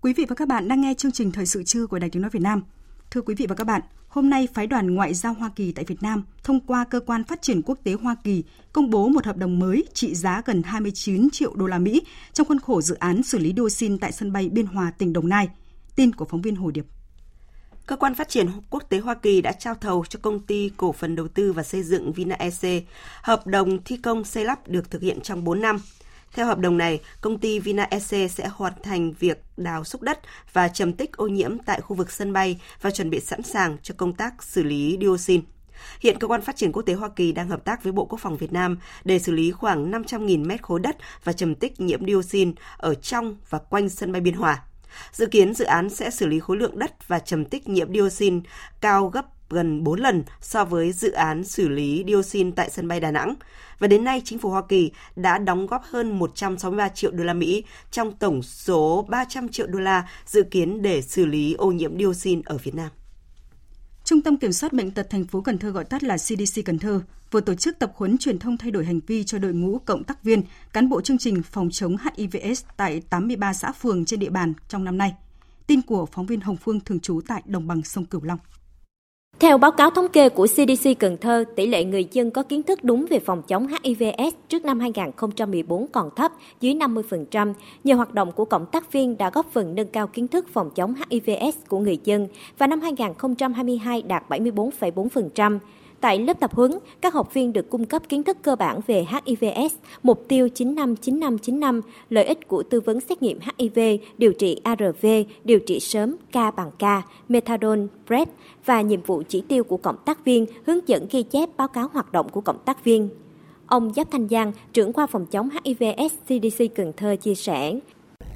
[0.01, 2.23] Quý vị và các bạn đang nghe chương trình Thời sự trưa của Đài Tiếng
[2.23, 2.63] Nói Việt Nam.
[3.11, 3.81] Thưa quý vị và các bạn,
[4.15, 7.25] hôm nay phái đoàn ngoại giao Hoa Kỳ tại Việt Nam thông qua cơ quan
[7.25, 10.63] phát triển quốc tế Hoa Kỳ công bố một hợp đồng mới trị giá gần
[10.63, 14.33] 29 triệu đô la Mỹ trong khuôn khổ dự án xử lý dioxin tại sân
[14.33, 15.49] bay Biên Hòa, tỉnh Đồng Nai.
[15.97, 16.87] Tin của phóng viên Hồ Điệp.
[17.87, 20.93] Cơ quan phát triển quốc tế Hoa Kỳ đã trao thầu cho công ty cổ
[20.93, 22.85] phần đầu tư và xây dựng VinaEC.
[23.23, 25.79] Hợp đồng thi công xây lắp được thực hiện trong 4 năm–
[26.35, 30.21] theo hợp đồng này, công ty VinaEC sẽ hoàn thành việc đào xúc đất
[30.53, 33.77] và trầm tích ô nhiễm tại khu vực sân bay và chuẩn bị sẵn sàng
[33.83, 35.43] cho công tác xử lý dioxin.
[36.01, 38.21] Hiện Cơ quan Phát triển Quốc tế Hoa Kỳ đang hợp tác với Bộ Quốc
[38.21, 42.07] phòng Việt Nam để xử lý khoảng 500.000 mét khối đất và trầm tích nhiễm
[42.07, 44.63] dioxin ở trong và quanh sân bay Biên Hòa.
[45.13, 48.41] Dự kiến dự án sẽ xử lý khối lượng đất và trầm tích nhiễm dioxin
[48.81, 53.01] cao gấp gần 4 lần so với dự án xử lý dioxin tại sân bay
[53.01, 53.35] Đà Nẵng.
[53.85, 57.35] Và đến nay, chính phủ Hoa Kỳ đã đóng góp hơn 163 triệu đô la
[57.35, 61.99] Mỹ trong tổng số 300 triệu đô la dự kiến để xử lý ô nhiễm
[61.99, 62.89] dioxin ở Việt Nam.
[64.05, 66.79] Trung tâm Kiểm soát Bệnh tật thành phố Cần Thơ gọi tắt là CDC Cần
[66.79, 69.79] Thơ vừa tổ chức tập huấn truyền thông thay đổi hành vi cho đội ngũ
[69.79, 70.43] cộng tác viên,
[70.73, 74.85] cán bộ chương trình phòng chống HIVS tại 83 xã phường trên địa bàn trong
[74.85, 75.15] năm nay.
[75.67, 78.39] Tin của phóng viên Hồng Phương thường trú tại đồng bằng sông Cửu Long.
[79.41, 82.63] Theo báo cáo thống kê của CDC Cần Thơ, tỷ lệ người dân có kiến
[82.63, 87.55] thức đúng về phòng chống HIVS trước năm 2014 còn thấp, dưới 50%.
[87.85, 90.71] Nhiều hoạt động của cộng tác viên đã góp phần nâng cao kiến thức phòng
[90.75, 95.59] chống HIVS của người dân và năm 2022 đạt 74,4%.
[96.05, 99.05] Tại lớp tập huấn, các học viên được cung cấp kiến thức cơ bản về
[99.05, 103.79] HIVS, mục tiêu 959595, lợi ích của tư vấn xét nghiệm HIV,
[104.19, 105.07] điều trị ARV,
[105.45, 106.83] điều trị sớm K bằng K,
[107.29, 108.29] methadone, PrEP
[108.65, 111.89] và nhiệm vụ chỉ tiêu của cộng tác viên, hướng dẫn ghi chép báo cáo
[111.93, 113.09] hoạt động của cộng tác viên.
[113.67, 117.81] Ông Giáp Thanh Giang, trưởng khoa phòng chống HIVS CDC Cần Thơ chia sẻ.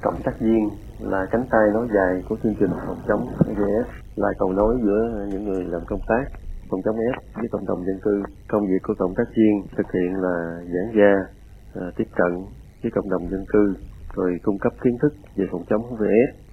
[0.01, 4.27] Cộng tác viên là cánh tay nối dài của chương trình phòng chống HIVS, là
[4.39, 7.99] cầu nối giữa những người làm công tác phòng chống S với cộng đồng dân
[8.03, 8.23] cư.
[8.47, 10.35] Công việc của cộng tác viên thực hiện là
[10.73, 11.13] giảng gia,
[11.81, 12.31] à, tiếp cận
[12.81, 13.73] với cộng đồng dân cư,
[14.15, 16.05] rồi cung cấp kiến thức về phòng chống HIV,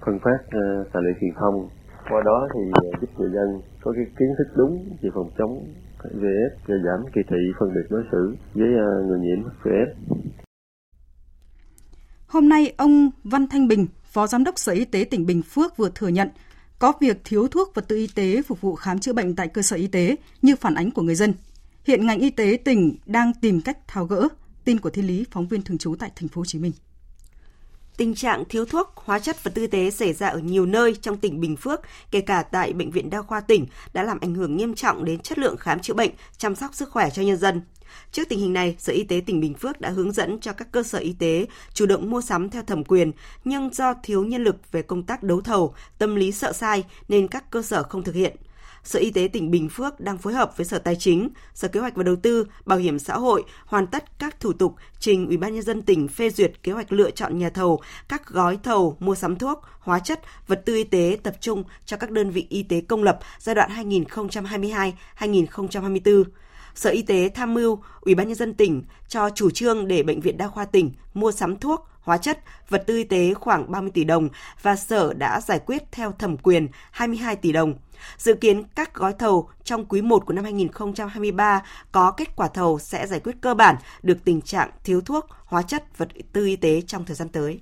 [0.05, 1.69] phân phát à, tài liệu truyền thông.
[2.09, 5.53] Qua đó thì à, giúp người dân có cái kiến thức đúng về phòng chống
[6.03, 6.25] HIV
[6.67, 9.73] và giảm kỳ thị phân biệt đối xử với à, người nhiễm HIV.
[12.27, 15.77] Hôm nay, ông Văn Thanh Bình, Phó Giám đốc Sở Y tế tỉnh Bình Phước
[15.77, 16.27] vừa thừa nhận
[16.79, 19.61] có việc thiếu thuốc vật tư y tế phục vụ khám chữa bệnh tại cơ
[19.61, 21.33] sở y tế như phản ánh của người dân.
[21.83, 24.27] Hiện ngành y tế tỉnh đang tìm cách tháo gỡ.
[24.63, 26.71] Tin của Thiên Lý, phóng viên thường trú tại thành phố Hồ Chí Minh.
[27.97, 30.95] Tình trạng thiếu thuốc, hóa chất vật tư y tế xảy ra ở nhiều nơi
[31.01, 34.35] trong tỉnh Bình Phước, kể cả tại bệnh viện đa khoa tỉnh đã làm ảnh
[34.35, 37.37] hưởng nghiêm trọng đến chất lượng khám chữa bệnh, chăm sóc sức khỏe cho nhân
[37.37, 37.61] dân.
[38.11, 40.71] Trước tình hình này, Sở Y tế tỉnh Bình Phước đã hướng dẫn cho các
[40.71, 43.11] cơ sở y tế chủ động mua sắm theo thẩm quyền,
[43.45, 47.27] nhưng do thiếu nhân lực về công tác đấu thầu, tâm lý sợ sai nên
[47.27, 48.35] các cơ sở không thực hiện.
[48.83, 51.79] Sở Y tế tỉnh Bình Phước đang phối hợp với Sở Tài chính, Sở Kế
[51.79, 55.37] hoạch và Đầu tư, Bảo hiểm xã hội hoàn tất các thủ tục trình Ủy
[55.37, 58.97] ban nhân dân tỉnh phê duyệt kế hoạch lựa chọn nhà thầu, các gói thầu
[58.99, 62.47] mua sắm thuốc, hóa chất, vật tư y tế tập trung cho các đơn vị
[62.49, 63.89] y tế công lập giai đoạn
[65.19, 66.23] 2022-2024.
[66.77, 70.21] Sở Y tế tham mưu Ủy ban nhân dân tỉnh cho chủ trương để bệnh
[70.21, 73.91] viện đa khoa tỉnh mua sắm thuốc, hóa chất, vật tư y tế khoảng 30
[73.93, 74.29] tỷ đồng
[74.61, 77.73] và Sở đã giải quyết theo thẩm quyền 22 tỷ đồng.
[78.17, 82.79] Dự kiến các gói thầu trong quý 1 của năm 2023 có kết quả thầu
[82.79, 86.55] sẽ giải quyết cơ bản được tình trạng thiếu thuốc, hóa chất, vật tư y
[86.55, 87.61] tế trong thời gian tới.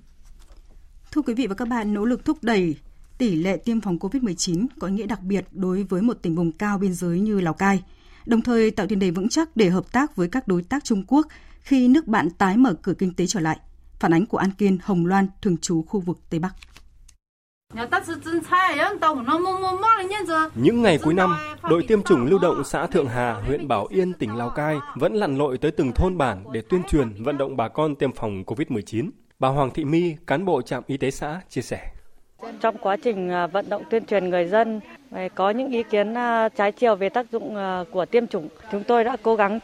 [1.12, 2.76] Thưa quý vị và các bạn, nỗ lực thúc đẩy
[3.18, 6.78] tỷ lệ tiêm phòng COVID-19 có nghĩa đặc biệt đối với một tỉnh vùng cao
[6.78, 7.84] biên giới như Lào Cai–
[8.26, 11.04] đồng thời tạo tiền đề vững chắc để hợp tác với các đối tác Trung
[11.08, 11.28] Quốc
[11.62, 13.60] khi nước bạn tái mở cửa kinh tế trở lại.
[14.00, 16.54] Phản ánh của An Kiên, Hồng Loan, thường trú khu vực Tây Bắc.
[20.56, 21.36] Những ngày cuối năm,
[21.70, 25.14] đội tiêm chủng lưu động xã Thượng Hà, huyện Bảo Yên, tỉnh Lào Cai vẫn
[25.14, 28.44] lặn lội tới từng thôn bản để tuyên truyền vận động bà con tiêm phòng
[28.44, 29.10] COVID-19.
[29.40, 31.92] Bà Hoàng Thị My, cán bộ trạm y tế xã, chia sẻ.
[32.62, 34.80] Trong quá trình à, vận động tuyên truyền người dân
[35.36, 38.84] có những ý kiến à, trái chiều về tác dụng à, của tiêm chủng, chúng
[38.84, 39.60] tôi đã cố gắng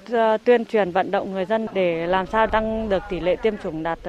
[0.45, 3.83] tuyên truyền vận động người dân để làm sao tăng được tỷ lệ tiêm chủng
[3.83, 3.99] đạt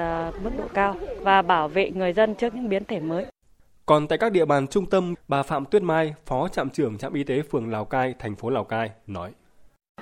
[0.42, 3.26] mức độ cao và bảo vệ người dân trước những biến thể mới.
[3.87, 7.12] Còn tại các địa bàn trung tâm, bà Phạm Tuyết Mai, Phó trạm trưởng trạm
[7.12, 9.31] y tế phường Lào Cai, thành phố Lào Cai nói: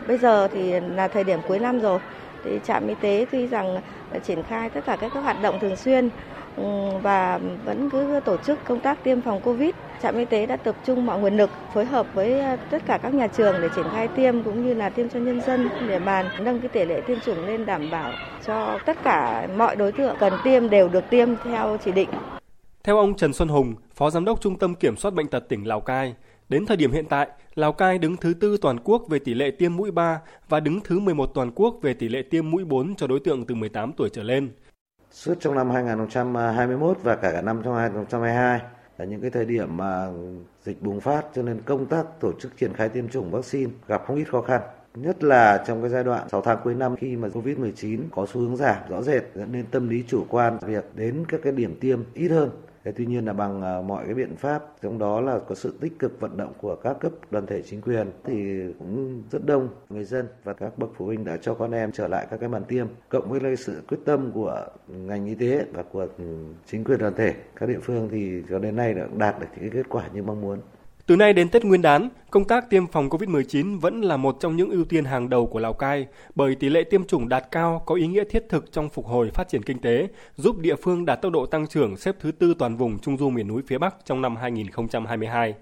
[0.09, 1.99] Bây giờ thì là thời điểm cuối năm rồi,
[2.45, 3.81] thì trạm y tế tuy rằng
[4.25, 6.09] triển khai tất cả các hoạt động thường xuyên
[6.57, 9.71] Ừ, và vẫn cứ tổ chức công tác tiêm phòng Covid.
[10.03, 12.99] Trạm y tế đã tập trung mọi nguồn lực phối hợp với à, tất cả
[12.99, 15.99] các nhà trường để triển khai tiêm cũng như là tiêm cho nhân dân địa
[15.99, 18.13] bàn nâng cái tỷ lệ tiêm chủng lên đảm bảo
[18.47, 22.09] cho tất cả mọi đối tượng cần tiêm đều được tiêm theo chỉ định.
[22.85, 25.65] Theo ông Trần Xuân Hùng, Phó Giám đốc Trung tâm Kiểm soát Bệnh tật tỉnh
[25.65, 26.15] Lào Cai,
[26.49, 29.51] đến thời điểm hiện tại, Lào Cai đứng thứ tư toàn quốc về tỷ lệ
[29.51, 32.95] tiêm mũi 3 và đứng thứ 11 toàn quốc về tỷ lệ tiêm mũi 4
[32.95, 34.51] cho đối tượng từ 18 tuổi trở lên
[35.11, 38.61] suốt trong năm 2021 và cả cả năm trong 2022
[38.99, 40.09] là những cái thời điểm mà
[40.65, 44.03] dịch bùng phát cho nên công tác tổ chức triển khai tiêm chủng vaccine gặp
[44.07, 44.61] không ít khó khăn.
[44.95, 48.41] Nhất là trong cái giai đoạn 6 tháng cuối năm khi mà Covid-19 có xu
[48.41, 51.77] hướng giảm rõ rệt, dẫn đến tâm lý chủ quan, việc đến các cái điểm
[51.81, 52.51] tiêm ít hơn
[52.85, 55.75] Thế tuy nhiên là bằng à, mọi cái biện pháp, trong đó là có sự
[55.81, 59.69] tích cực vận động của các cấp đoàn thể chính quyền thì cũng rất đông
[59.89, 62.49] người dân và các bậc phụ huynh đã cho con em trở lại các cái
[62.49, 66.07] bàn tiêm, cộng với sự quyết tâm của ngành y tế và của
[66.67, 69.71] chính quyền đoàn thể, các địa phương thì cho đến nay đã đạt được những
[69.71, 70.59] kết quả như mong muốn.
[71.11, 74.57] Từ nay đến Tết Nguyên đán, công tác tiêm phòng COVID-19 vẫn là một trong
[74.57, 77.83] những ưu tiên hàng đầu của Lào Cai bởi tỷ lệ tiêm chủng đạt cao
[77.87, 81.05] có ý nghĩa thiết thực trong phục hồi phát triển kinh tế, giúp địa phương
[81.05, 83.79] đạt tốc độ tăng trưởng xếp thứ tư toàn vùng Trung du miền núi phía
[83.79, 85.55] Bắc trong năm 2022.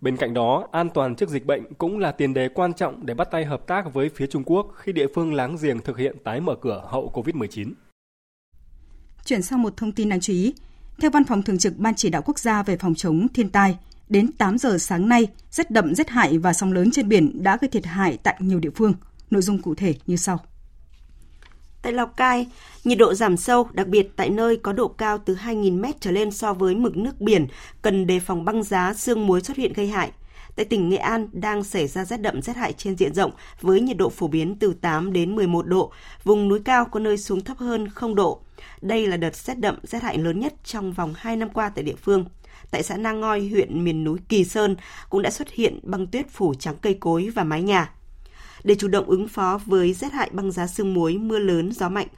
[0.00, 3.14] Bên cạnh đó, an toàn trước dịch bệnh cũng là tiền đề quan trọng để
[3.14, 6.16] bắt tay hợp tác với phía Trung Quốc khi địa phương láng giềng thực hiện
[6.24, 7.72] tái mở cửa hậu COVID-19.
[9.24, 10.54] Chuyển sang một thông tin đáng chú ý.
[11.00, 13.78] Theo Văn phòng Thường trực Ban Chỉ đạo Quốc gia về phòng chống thiên tai,
[14.08, 17.58] đến 8 giờ sáng nay, rét đậm, rét hại và sóng lớn trên biển đã
[17.60, 18.94] gây thiệt hại tại nhiều địa phương.
[19.30, 20.38] Nội dung cụ thể như sau.
[21.82, 22.46] Tại Lào Cai,
[22.84, 26.10] nhiệt độ giảm sâu, đặc biệt tại nơi có độ cao từ 2.000 mét trở
[26.10, 27.46] lên so với mực nước biển,
[27.82, 30.10] cần đề phòng băng giá, sương muối xuất hiện gây hại.
[30.56, 33.80] Tại tỉnh Nghệ An đang xảy ra rét đậm rét hại trên diện rộng với
[33.80, 35.92] nhiệt độ phổ biến từ 8 đến 11 độ,
[36.24, 38.40] vùng núi cao có nơi xuống thấp hơn 0 độ.
[38.80, 41.84] Đây là đợt rét đậm rét hại lớn nhất trong vòng 2 năm qua tại
[41.84, 42.24] địa phương.
[42.70, 44.76] Tại xã Nang Ngoi, huyện miền núi Kỳ Sơn
[45.10, 47.90] cũng đã xuất hiện băng tuyết phủ trắng cây cối và mái nhà.
[48.64, 51.88] Để chủ động ứng phó với rét hại băng giá sương muối, mưa lớn, gió
[51.88, 52.08] mạnh,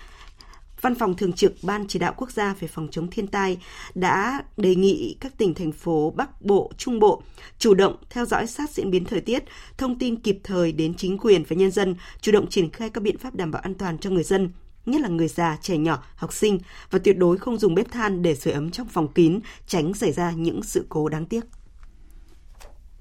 [0.81, 3.59] Văn phòng Thường trực Ban Chỉ đạo Quốc gia về phòng chống thiên tai
[3.95, 7.23] đã đề nghị các tỉnh, thành phố Bắc Bộ, Trung Bộ
[7.59, 9.45] chủ động theo dõi sát diễn biến thời tiết,
[9.79, 13.01] thông tin kịp thời đến chính quyền và nhân dân, chủ động triển khai các
[13.01, 14.51] biện pháp đảm bảo an toàn cho người dân,
[14.87, 16.59] nhất là người già, trẻ nhỏ, học sinh
[16.91, 20.13] và tuyệt đối không dùng bếp than để sưởi ấm trong phòng kín, tránh xảy
[20.13, 21.45] ra những sự cố đáng tiếc.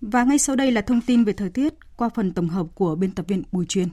[0.02, 2.96] Và ngay sau đây là thông tin về thời tiết qua phần tổng hợp của
[2.96, 3.88] biên tập viên Bùi Chuyên.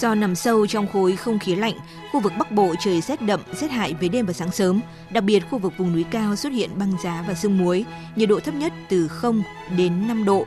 [0.00, 1.74] Do nằm sâu trong khối không khí lạnh,
[2.12, 4.80] khu vực Bắc Bộ trời rét đậm, rét hại về đêm và sáng sớm.
[5.10, 7.84] Đặc biệt khu vực vùng núi cao xuất hiện băng giá và sương muối,
[8.16, 9.42] nhiệt độ thấp nhất từ 0
[9.76, 10.46] đến 5 độ.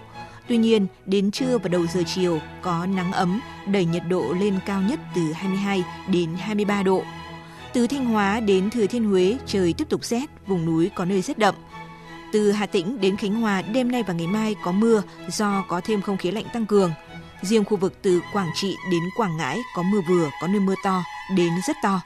[0.50, 4.60] Tuy nhiên, đến trưa và đầu giờ chiều có nắng ấm, đẩy nhiệt độ lên
[4.66, 7.04] cao nhất từ 22 đến 23 độ.
[7.74, 11.22] Từ Thanh Hóa đến Thừa Thiên Huế trời tiếp tục rét, vùng núi có nơi
[11.22, 11.56] rét đậm.
[12.34, 15.82] Từ Hà Tĩnh đến Khánh Hòa đêm nay và ngày mai có mưa do có
[15.84, 16.92] thêm không khí lạnh tăng cường.
[17.42, 20.76] Riêng khu vực từ Quảng Trị đến Quảng Ngãi có mưa vừa, có nơi mưa
[20.84, 21.04] to
[21.36, 22.02] đến rất to.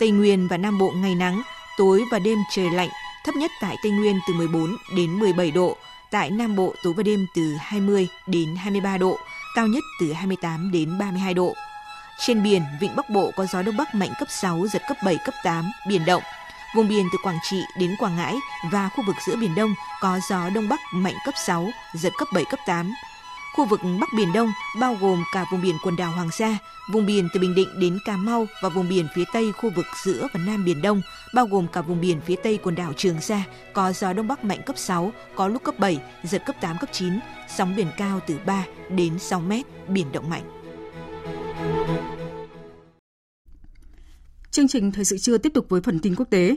[0.00, 1.42] Tây Nguyên và Nam Bộ ngày nắng,
[1.78, 2.90] tối và đêm trời lạnh,
[3.24, 5.76] thấp nhất tại Tây Nguyên từ 14 đến 17 độ,
[6.14, 9.18] tại Nam Bộ tối và đêm từ 20 đến 23 độ,
[9.54, 11.54] cao nhất từ 28 đến 32 độ.
[12.18, 15.18] Trên biển, vịnh Bắc Bộ có gió đông bắc mạnh cấp 6, giật cấp 7,
[15.24, 16.22] cấp 8, biển động.
[16.76, 18.34] Vùng biển từ Quảng Trị đến Quảng Ngãi
[18.72, 22.28] và khu vực giữa Biển Đông có gió đông bắc mạnh cấp 6, giật cấp
[22.34, 22.94] 7, cấp 8.
[23.56, 24.48] Khu vực Bắc Biển Đông
[24.80, 26.58] bao gồm cả vùng biển quần đảo Hoàng Sa,
[26.92, 29.86] vùng biển từ Bình Định đến Cà Mau và vùng biển phía Tây khu vực
[30.04, 31.02] giữa và Nam Biển Đông,
[31.34, 34.44] bao gồm cả vùng biển phía Tây quần đảo Trường Sa, có gió Đông Bắc
[34.44, 38.20] mạnh cấp 6, có lúc cấp 7, giật cấp 8, cấp 9, sóng biển cao
[38.26, 40.42] từ 3 đến 6 mét, biển động mạnh.
[44.50, 46.56] Chương trình Thời sự trưa tiếp tục với phần tin quốc tế.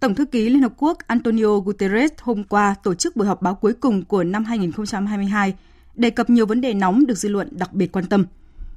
[0.00, 3.54] Tổng thư ký Liên Hợp Quốc Antonio Guterres hôm qua tổ chức buổi họp báo
[3.54, 5.54] cuối cùng của năm 2022,
[5.94, 8.26] đề cập nhiều vấn đề nóng được dư luận đặc biệt quan tâm.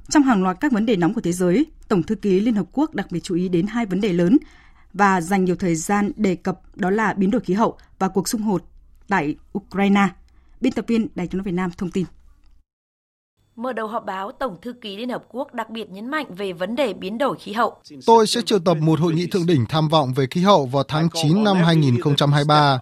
[0.08, 2.66] Trong hàng loạt các vấn đề nóng của thế giới, Tổng thư ký Liên Hợp
[2.72, 4.36] Quốc đặc biệt chú ý đến hai vấn đề lớn
[4.92, 8.28] và dành nhiều thời gian đề cập đó là biến đổi khí hậu và cuộc
[8.28, 8.62] xung đột
[9.08, 10.08] tại Ukraine.
[10.60, 12.04] Biên tập viên Đài tiếng nói Việt Nam thông tin.
[13.56, 16.52] Mở đầu họp báo, Tổng thư ký Liên Hợp Quốc đặc biệt nhấn mạnh về
[16.52, 17.76] vấn đề biến đổi khí hậu.
[18.06, 20.82] Tôi sẽ triệu tập một hội nghị thượng đỉnh tham vọng về khí hậu vào
[20.82, 22.80] tháng 9 năm 2023.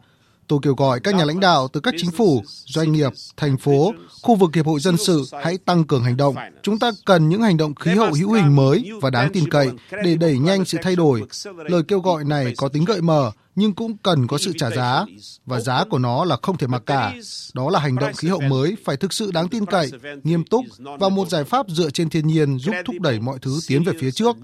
[0.49, 3.93] Tôi kêu gọi các nhà lãnh đạo từ các chính phủ, doanh nghiệp, thành phố,
[4.23, 6.35] khu vực hiệp hội dân sự hãy tăng cường hành động.
[6.63, 9.71] Chúng ta cần những hành động khí hậu hữu hình mới và đáng tin cậy
[10.05, 11.23] để đẩy nhanh sự thay đổi.
[11.57, 15.05] Lời kêu gọi này có tính gợi mở nhưng cũng cần có sự trả giá
[15.47, 17.15] và giá của nó là không thể mặc cả.
[17.55, 19.91] Đó là hành động khí hậu mới phải thực sự đáng tin cậy,
[20.25, 23.59] nghiêm túc và một giải pháp dựa trên thiên nhiên giúp thúc đẩy mọi thứ
[23.69, 24.37] tiến về phía trước,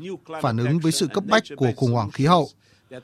[0.42, 2.48] phản ứng với sự cấp bách của khủng hoảng khí hậu.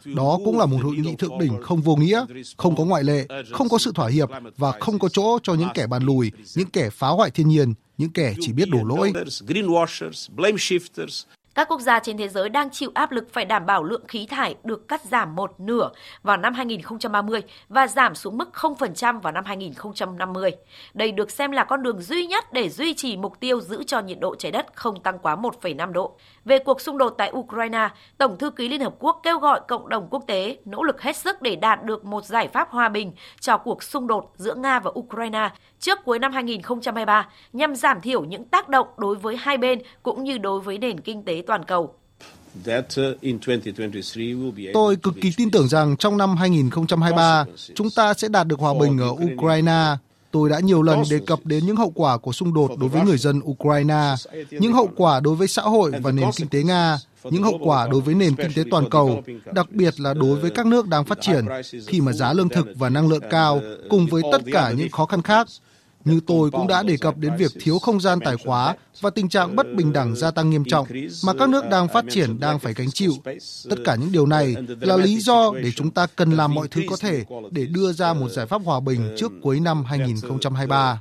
[0.05, 2.25] Đó cũng là một hội nghị thượng đỉnh không vô nghĩa,
[2.57, 5.69] không có ngoại lệ, không có sự thỏa hiệp và không có chỗ cho những
[5.75, 9.13] kẻ bàn lùi, những kẻ phá hoại thiên nhiên, những kẻ chỉ biết đổ lỗi.
[11.59, 14.27] Các quốc gia trên thế giới đang chịu áp lực phải đảm bảo lượng khí
[14.27, 15.91] thải được cắt giảm một nửa
[16.23, 20.51] vào năm 2030 và giảm xuống mức 0% vào năm 2050.
[20.95, 24.01] Đây được xem là con đường duy nhất để duy trì mục tiêu giữ cho
[24.01, 26.17] nhiệt độ trái đất không tăng quá 1,5 độ.
[26.45, 29.89] Về cuộc xung đột tại Ukraine, Tổng thư ký Liên Hợp Quốc kêu gọi cộng
[29.89, 33.13] đồng quốc tế nỗ lực hết sức để đạt được một giải pháp hòa bình
[33.41, 38.25] cho cuộc xung đột giữa Nga và Ukraine trước cuối năm 2023 nhằm giảm thiểu
[38.25, 41.65] những tác động đối với hai bên cũng như đối với nền kinh tế toàn
[41.65, 41.95] cầu.
[44.73, 48.75] Tôi cực kỳ tin tưởng rằng trong năm 2023, chúng ta sẽ đạt được hòa
[48.81, 49.97] bình ở Ukraine.
[50.31, 53.03] Tôi đã nhiều lần đề cập đến những hậu quả của xung đột đối với
[53.03, 54.15] người dân Ukraine,
[54.51, 57.89] những hậu quả đối với xã hội và nền kinh tế Nga, những hậu quả
[57.91, 61.05] đối với nền kinh tế toàn cầu, đặc biệt là đối với các nước đang
[61.05, 61.47] phát triển
[61.87, 63.61] khi mà giá lương thực và năng lượng cao
[63.91, 65.49] cùng với tất cả những khó khăn khác
[66.09, 69.29] như tôi cũng đã đề cập đến việc thiếu không gian tài khóa và tình
[69.29, 70.87] trạng bất bình đẳng gia tăng nghiêm trọng
[71.25, 73.13] mà các nước đang phát triển đang phải gánh chịu.
[73.71, 76.83] Tất cả những điều này là lý do để chúng ta cần làm mọi thứ
[76.89, 81.01] có thể để đưa ra một giải pháp hòa bình trước cuối năm 2023.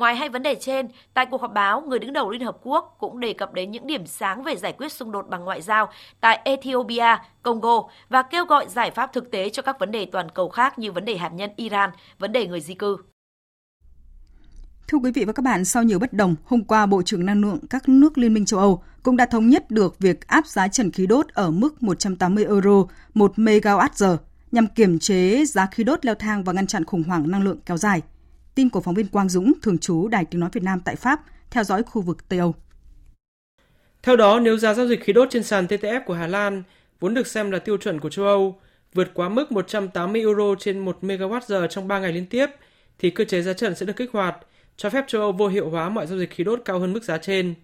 [0.00, 2.96] Ngoài hai vấn đề trên, tại cuộc họp báo, người đứng đầu Liên Hợp Quốc
[2.98, 5.88] cũng đề cập đến những điểm sáng về giải quyết xung đột bằng ngoại giao
[6.20, 10.28] tại Ethiopia, Congo và kêu gọi giải pháp thực tế cho các vấn đề toàn
[10.34, 12.96] cầu khác như vấn đề hạt nhân Iran, vấn đề người di cư.
[14.88, 17.40] Thưa quý vị và các bạn, sau nhiều bất đồng, hôm qua Bộ trưởng Năng
[17.40, 20.68] lượng các nước Liên minh châu Âu cũng đã thống nhất được việc áp giá
[20.68, 22.84] trần khí đốt ở mức 180 euro
[23.14, 24.16] 1 MWh
[24.52, 27.58] nhằm kiểm chế giá khí đốt leo thang và ngăn chặn khủng hoảng năng lượng
[27.66, 28.02] kéo dài.
[28.54, 31.20] Tin của phóng viên Quang Dũng, thường trú Đài Tiếng Nói Việt Nam tại Pháp,
[31.50, 32.54] theo dõi khu vực Tây Âu.
[34.02, 36.62] Theo đó, nếu giá giao dịch khí đốt trên sàn TTF của Hà Lan,
[37.00, 38.60] vốn được xem là tiêu chuẩn của châu Âu,
[38.94, 42.46] vượt quá mức 180 euro trên 1 MWh trong 3 ngày liên tiếp,
[42.98, 44.36] thì cơ chế giá trần sẽ được kích hoạt,
[44.76, 47.04] cho phép châu Âu vô hiệu hóa mọi giao dịch khí đốt cao hơn mức
[47.04, 47.54] giá trên.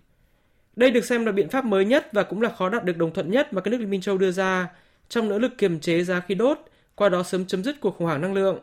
[0.77, 3.13] Đây được xem là biện pháp mới nhất và cũng là khó đạt được đồng
[3.13, 4.69] thuận nhất mà các nước Liên minh châu đưa ra
[5.09, 6.59] trong nỗ lực kiềm chế giá khí đốt,
[6.95, 8.59] qua đó sớm chấm dứt cuộc khủng hoảng năng lượng.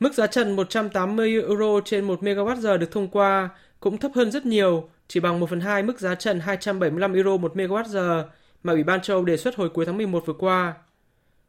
[0.00, 3.48] Mức giá trần 180 euro trên 1 MWh được thông qua
[3.80, 7.36] cũng thấp hơn rất nhiều, chỉ bằng 1 phần 2 mức giá trần 275 euro
[7.36, 8.24] 1 MWh
[8.62, 10.74] mà Ủy ban châu Âu đề xuất hồi cuối tháng 11 vừa qua.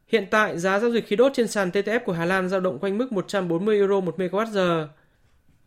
[0.08, 2.78] Hiện tại, giá giao dịch khí đốt trên sàn TTF của Hà Lan dao động
[2.78, 4.86] quanh mức 140 euro 1 MWh.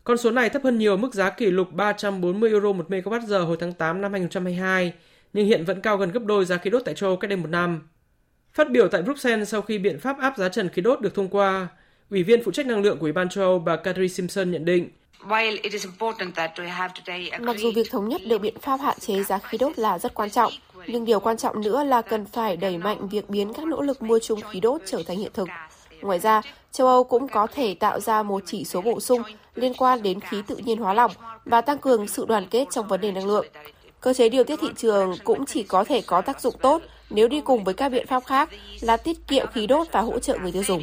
[0.04, 3.58] Con số này thấp hơn nhiều mức giá kỷ lục 340 euro 1 MWh hồi
[3.60, 4.94] tháng 8 năm 2022,
[5.34, 7.38] nhưng hiện vẫn cao gần gấp đôi giá khí đốt tại châu Âu cách đây
[7.38, 7.88] một năm.
[8.54, 11.30] Phát biểu tại Bruxelles sau khi biện pháp áp giá trần khí đốt được thông
[11.30, 11.68] qua,
[12.12, 14.66] Ủy viên phụ trách năng lượng của Ủy ban châu Âu bà Kadri Simpson nhận
[14.66, 14.90] định,
[17.40, 20.14] Mặc dù việc thống nhất được biện pháp hạn chế giá khí đốt là rất
[20.14, 20.52] quan trọng,
[20.88, 24.02] nhưng điều quan trọng nữa là cần phải đẩy mạnh việc biến các nỗ lực
[24.02, 25.50] mua chung khí đốt trở thành hiện thực.
[26.02, 26.42] Ngoài ra,
[26.72, 29.22] châu Âu cũng có thể tạo ra một chỉ số bổ sung
[29.56, 31.12] liên quan đến khí tự nhiên hóa lỏng
[31.46, 33.46] và tăng cường sự đoàn kết trong vấn đề năng lượng.
[34.02, 37.28] Cơ chế điều tiết thị trường cũng chỉ có thể có tác dụng tốt nếu
[37.28, 38.50] đi cùng với các biện pháp khác
[38.82, 40.82] là tiết kiệm khí đốt và hỗ trợ người tiêu dùng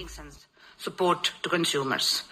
[0.79, 2.23] support to consumers.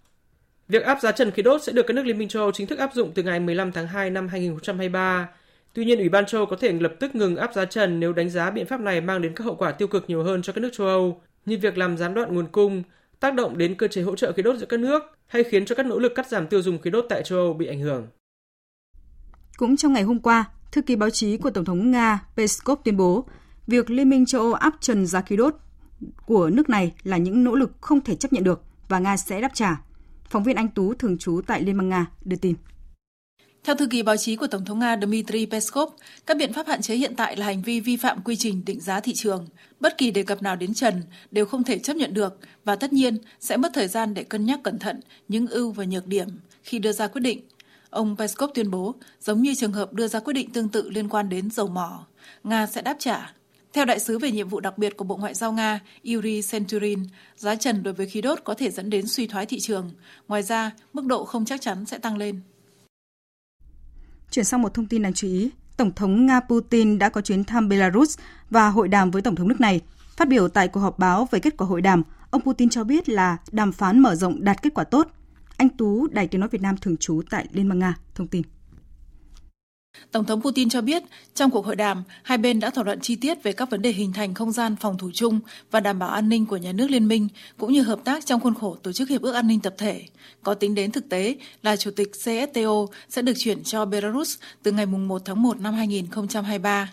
[0.69, 2.67] Việc áp giá trần khí đốt sẽ được các nước Liên minh châu Âu chính
[2.67, 5.29] thức áp dụng từ ngày 15 tháng 2 năm 2023.
[5.73, 8.13] Tuy nhiên, Ủy ban châu Âu có thể lập tức ngừng áp giá trần nếu
[8.13, 10.53] đánh giá biện pháp này mang đến các hậu quả tiêu cực nhiều hơn cho
[10.53, 12.83] các nước châu Âu, như việc làm gián đoạn nguồn cung,
[13.21, 15.75] tác động đến cơ chế hỗ trợ khí đốt giữa các nước hay khiến cho
[15.75, 18.07] các nỗ lực cắt giảm tiêu dùng khí đốt tại châu Âu bị ảnh hưởng.
[19.57, 22.97] Cũng trong ngày hôm qua, thư ký báo chí của Tổng thống Nga Peskov tuyên
[22.97, 23.25] bố
[23.67, 25.55] việc Liên minh châu Âu áp trần giá khí đốt
[26.27, 29.41] của nước này là những nỗ lực không thể chấp nhận được và Nga sẽ
[29.41, 29.81] đáp trả.
[30.29, 32.55] Phóng viên Anh Tú thường trú tại Liên bang Nga đưa tin.
[33.65, 35.93] Theo thư ký báo chí của Tổng thống Nga Dmitry Peskov,
[36.27, 38.81] các biện pháp hạn chế hiện tại là hành vi vi phạm quy trình định
[38.81, 39.47] giá thị trường.
[39.81, 42.93] Bất kỳ đề cập nào đến trần đều không thể chấp nhận được và tất
[42.93, 46.29] nhiên sẽ mất thời gian để cân nhắc cẩn thận những ưu và nhược điểm
[46.63, 47.41] khi đưa ra quyết định.
[47.91, 51.09] Ông Peskov tuyên bố, giống như trường hợp đưa ra quyết định tương tự liên
[51.09, 52.07] quan đến dầu mỏ,
[52.45, 53.35] Nga sẽ đáp trả
[53.75, 55.81] theo đại sứ về nhiệm vụ đặc biệt của Bộ Ngoại giao Nga
[56.15, 57.03] Yuri Senturin,
[57.37, 59.91] giá trần đối với khí đốt có thể dẫn đến suy thoái thị trường.
[60.29, 62.41] Ngoài ra, mức độ không chắc chắn sẽ tăng lên.
[64.31, 65.51] Chuyển sang một thông tin đáng chú ý.
[65.77, 68.19] Tổng thống Nga Putin đã có chuyến thăm Belarus
[68.51, 69.81] và hội đàm với Tổng thống nước này.
[70.17, 73.09] Phát biểu tại cuộc họp báo về kết quả hội đàm, ông Putin cho biết
[73.09, 75.09] là đàm phán mở rộng đạt kết quả tốt.
[75.57, 78.43] Anh Tú, Đài Tiếng Nói Việt Nam thường trú tại Liên bang Nga, thông tin.
[80.11, 81.03] Tổng thống Putin cho biết,
[81.35, 83.93] trong cuộc hội đàm, hai bên đã thảo luận chi tiết về các vấn đề
[83.93, 86.91] hình thành không gian phòng thủ chung và đảm bảo an ninh của nhà nước
[86.91, 87.29] liên minh,
[87.59, 90.05] cũng như hợp tác trong khuôn khổ Tổ chức Hiệp ước An ninh Tập thể.
[90.43, 94.73] Có tính đến thực tế là Chủ tịch CSTO sẽ được chuyển cho Belarus từ
[94.73, 96.93] ngày 1 tháng 1 năm 2023.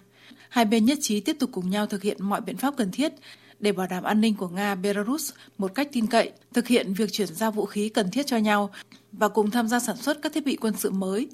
[0.49, 3.13] Hai bên nhất trí tiếp tục cùng nhau thực hiện mọi biện pháp cần thiết
[3.59, 7.11] để bảo đảm an ninh của Nga Belarus một cách tin cậy, thực hiện việc
[7.11, 8.69] chuyển giao vũ khí cần thiết cho nhau
[9.11, 11.27] và cùng tham gia sản xuất các thiết bị quân sự mới,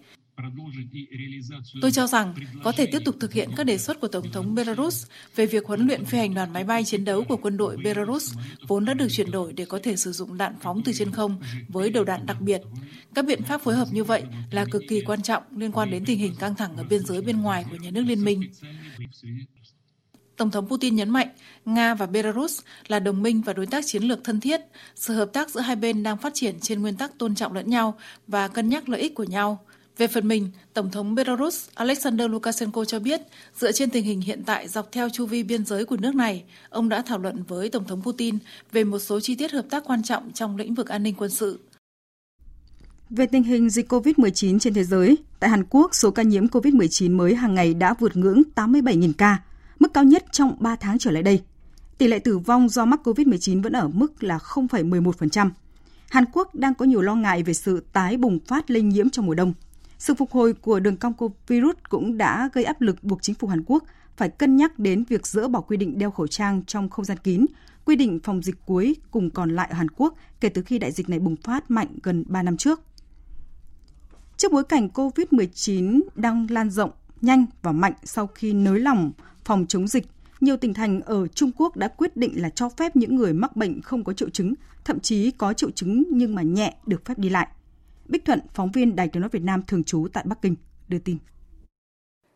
[1.81, 4.55] Tôi cho rằng có thể tiếp tục thực hiện các đề xuất của Tổng thống
[4.55, 7.77] Belarus về việc huấn luyện phi hành đoàn máy bay chiến đấu của quân đội
[7.77, 8.33] Belarus
[8.67, 11.41] vốn đã được chuyển đổi để có thể sử dụng đạn phóng từ trên không
[11.67, 12.61] với đầu đạn đặc biệt.
[13.15, 16.05] Các biện pháp phối hợp như vậy là cực kỳ quan trọng liên quan đến
[16.05, 18.41] tình hình căng thẳng ở biên giới bên ngoài của nhà nước liên minh.
[20.37, 21.27] Tổng thống Putin nhấn mạnh
[21.65, 24.61] Nga và Belarus là đồng minh và đối tác chiến lược thân thiết.
[24.95, 27.69] Sự hợp tác giữa hai bên đang phát triển trên nguyên tắc tôn trọng lẫn
[27.69, 29.65] nhau và cân nhắc lợi ích của nhau.
[29.97, 33.21] Về phần mình, Tổng thống Belarus Alexander Lukashenko cho biết,
[33.59, 36.43] dựa trên tình hình hiện tại dọc theo chu vi biên giới của nước này,
[36.69, 38.37] ông đã thảo luận với Tổng thống Putin
[38.71, 41.29] về một số chi tiết hợp tác quan trọng trong lĩnh vực an ninh quân
[41.29, 41.59] sự.
[43.09, 47.15] Về tình hình dịch COVID-19 trên thế giới, tại Hàn Quốc, số ca nhiễm COVID-19
[47.15, 49.37] mới hàng ngày đã vượt ngưỡng 87.000 ca,
[49.79, 51.41] mức cao nhất trong 3 tháng trở lại đây.
[51.97, 55.49] Tỷ lệ tử vong do mắc COVID-19 vẫn ở mức là 0,11%.
[56.09, 59.25] Hàn Quốc đang có nhiều lo ngại về sự tái bùng phát lây nhiễm trong
[59.25, 59.53] mùa đông.
[59.99, 61.13] Sự phục hồi của đường cong
[61.47, 63.83] virus cũng đã gây áp lực buộc chính phủ Hàn Quốc
[64.17, 67.17] phải cân nhắc đến việc dỡ bỏ quy định đeo khẩu trang trong không gian
[67.17, 67.45] kín,
[67.85, 70.91] quy định phòng dịch cuối cùng còn lại ở Hàn Quốc kể từ khi đại
[70.91, 72.81] dịch này bùng phát mạnh gần 3 năm trước.
[74.37, 76.91] Trước bối cảnh COVID-19 đang lan rộng
[77.21, 79.11] nhanh và mạnh sau khi nới lỏng
[79.45, 80.07] phòng chống dịch,
[80.41, 83.55] nhiều tỉnh thành ở Trung Quốc đã quyết định là cho phép những người mắc
[83.55, 84.53] bệnh không có triệu chứng,
[84.85, 87.47] thậm chí có triệu chứng nhưng mà nhẹ được phép đi lại.
[88.09, 90.55] Bích Thuận, phóng viên Đài Tiếng nói Việt Nam thường trú tại Bắc Kinh,
[90.87, 91.17] đưa tin.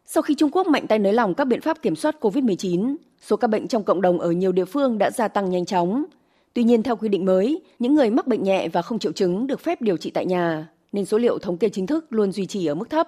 [0.05, 3.35] Sau khi Trung Quốc mạnh tay nới lỏng các biện pháp kiểm soát COVID-19, số
[3.35, 6.05] ca bệnh trong cộng đồng ở nhiều địa phương đã gia tăng nhanh chóng.
[6.53, 9.47] Tuy nhiên theo quy định mới, những người mắc bệnh nhẹ và không triệu chứng
[9.47, 12.45] được phép điều trị tại nhà, nên số liệu thống kê chính thức luôn duy
[12.45, 13.07] trì ở mức thấp.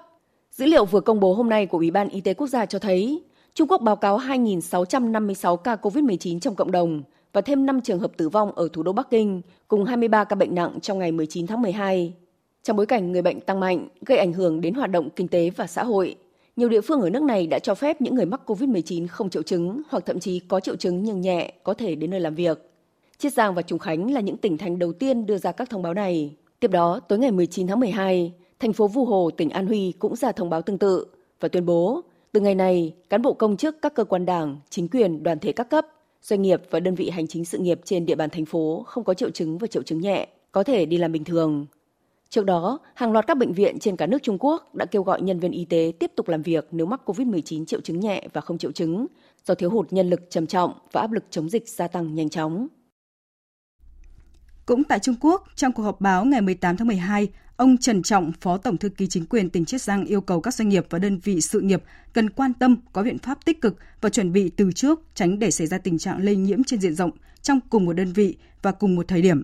[0.52, 2.80] Dữ liệu vừa công bố hôm nay của Ủy ban Y tế Quốc gia cho
[2.80, 7.04] thấy, Trung Quốc báo cáo 2.656 ca COVID-19 trong cộng đồng
[7.34, 10.36] và thêm 5 trường hợp tử vong ở thủ đô Bắc Kinh, cùng 23 ca
[10.36, 12.14] bệnh nặng trong ngày 19 tháng 12.
[12.64, 15.50] Trong bối cảnh người bệnh tăng mạnh, gây ảnh hưởng đến hoạt động kinh tế
[15.50, 16.16] và xã hội,
[16.56, 19.44] nhiều địa phương ở nước này đã cho phép những người mắc COVID-19 không triệu
[19.44, 22.70] chứng hoặc thậm chí có triệu chứng nhưng nhẹ có thể đến nơi làm việc.
[23.18, 25.82] Chiết Giang và Trùng Khánh là những tỉnh thành đầu tiên đưa ra các thông
[25.82, 26.36] báo này.
[26.60, 30.16] Tiếp đó, tối ngày 19 tháng 12, thành phố Vu Hồ, tỉnh An Huy cũng
[30.16, 31.06] ra thông báo tương tự
[31.40, 32.02] và tuyên bố
[32.32, 35.52] từ ngày này, cán bộ công chức các cơ quan đảng, chính quyền, đoàn thể
[35.52, 35.86] các cấp,
[36.22, 39.04] doanh nghiệp và đơn vị hành chính sự nghiệp trên địa bàn thành phố không
[39.04, 41.66] có triệu chứng và triệu chứng nhẹ, có thể đi làm bình thường.
[42.34, 45.22] Trước đó, hàng loạt các bệnh viện trên cả nước Trung Quốc đã kêu gọi
[45.22, 48.42] nhân viên y tế tiếp tục làm việc nếu mắc COVID-19 triệu chứng nhẹ và
[48.42, 49.08] không triệu chứng,
[49.46, 52.30] do thiếu hụt nhân lực trầm trọng và áp lực chống dịch gia tăng nhanh
[52.30, 52.68] chóng.
[54.66, 57.28] Cũng tại Trung Quốc, trong cuộc họp báo ngày 18 tháng 12,
[57.58, 60.54] ông Trần Trọng, Phó Tổng thư ký chính quyền tỉnh Chiết Giang yêu cầu các
[60.54, 63.76] doanh nghiệp và đơn vị sự nghiệp cần quan tâm, có biện pháp tích cực
[64.02, 66.96] và chuẩn bị từ trước tránh để xảy ra tình trạng lây nhiễm trên diện
[66.96, 67.12] rộng
[67.42, 69.44] trong cùng một đơn vị và cùng một thời điểm.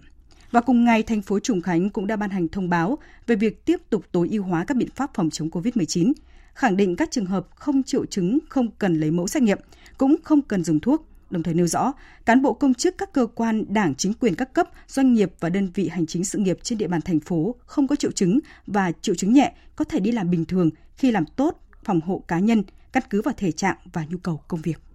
[0.51, 2.97] Và cùng ngày, thành phố Trùng Khánh cũng đã ban hành thông báo
[3.27, 6.13] về việc tiếp tục tối ưu hóa các biện pháp phòng chống COVID-19,
[6.53, 9.59] khẳng định các trường hợp không triệu chứng không cần lấy mẫu xét nghiệm,
[9.97, 11.93] cũng không cần dùng thuốc, đồng thời nêu rõ
[12.25, 15.49] cán bộ công chức các cơ quan đảng chính quyền các cấp doanh nghiệp và
[15.49, 18.39] đơn vị hành chính sự nghiệp trên địa bàn thành phố không có triệu chứng
[18.67, 22.23] và triệu chứng nhẹ có thể đi làm bình thường khi làm tốt phòng hộ
[22.27, 24.88] cá nhân căn cứ vào thể trạng và nhu cầu công việc.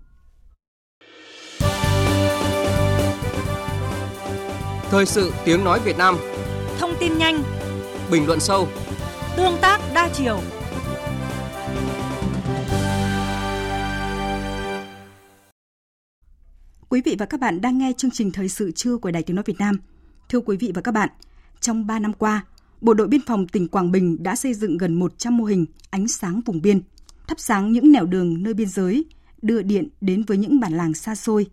[4.90, 6.16] Thời sự tiếng nói Việt Nam
[6.78, 7.42] Thông tin nhanh
[8.10, 8.68] Bình luận sâu
[9.36, 10.40] Tương tác đa chiều
[16.88, 19.36] Quý vị và các bạn đang nghe chương trình Thời sự trưa của Đài Tiếng
[19.36, 19.80] Nói Việt Nam.
[20.28, 21.08] Thưa quý vị và các bạn,
[21.60, 22.44] trong 3 năm qua,
[22.80, 26.08] Bộ đội Biên phòng tỉnh Quảng Bình đã xây dựng gần 100 mô hình ánh
[26.08, 26.80] sáng vùng biên,
[27.28, 29.04] thắp sáng những nẻo đường nơi biên giới,
[29.42, 31.46] đưa điện đến với những bản làng xa xôi.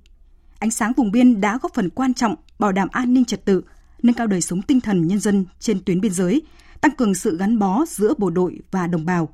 [0.62, 3.64] Ánh sáng vùng biên đã góp phần quan trọng bảo đảm an ninh trật tự,
[4.04, 6.42] nâng cao đời sống tinh thần nhân dân trên tuyến biên giới,
[6.82, 9.30] tăng cường sự gắn bó giữa bộ đội và đồng bào,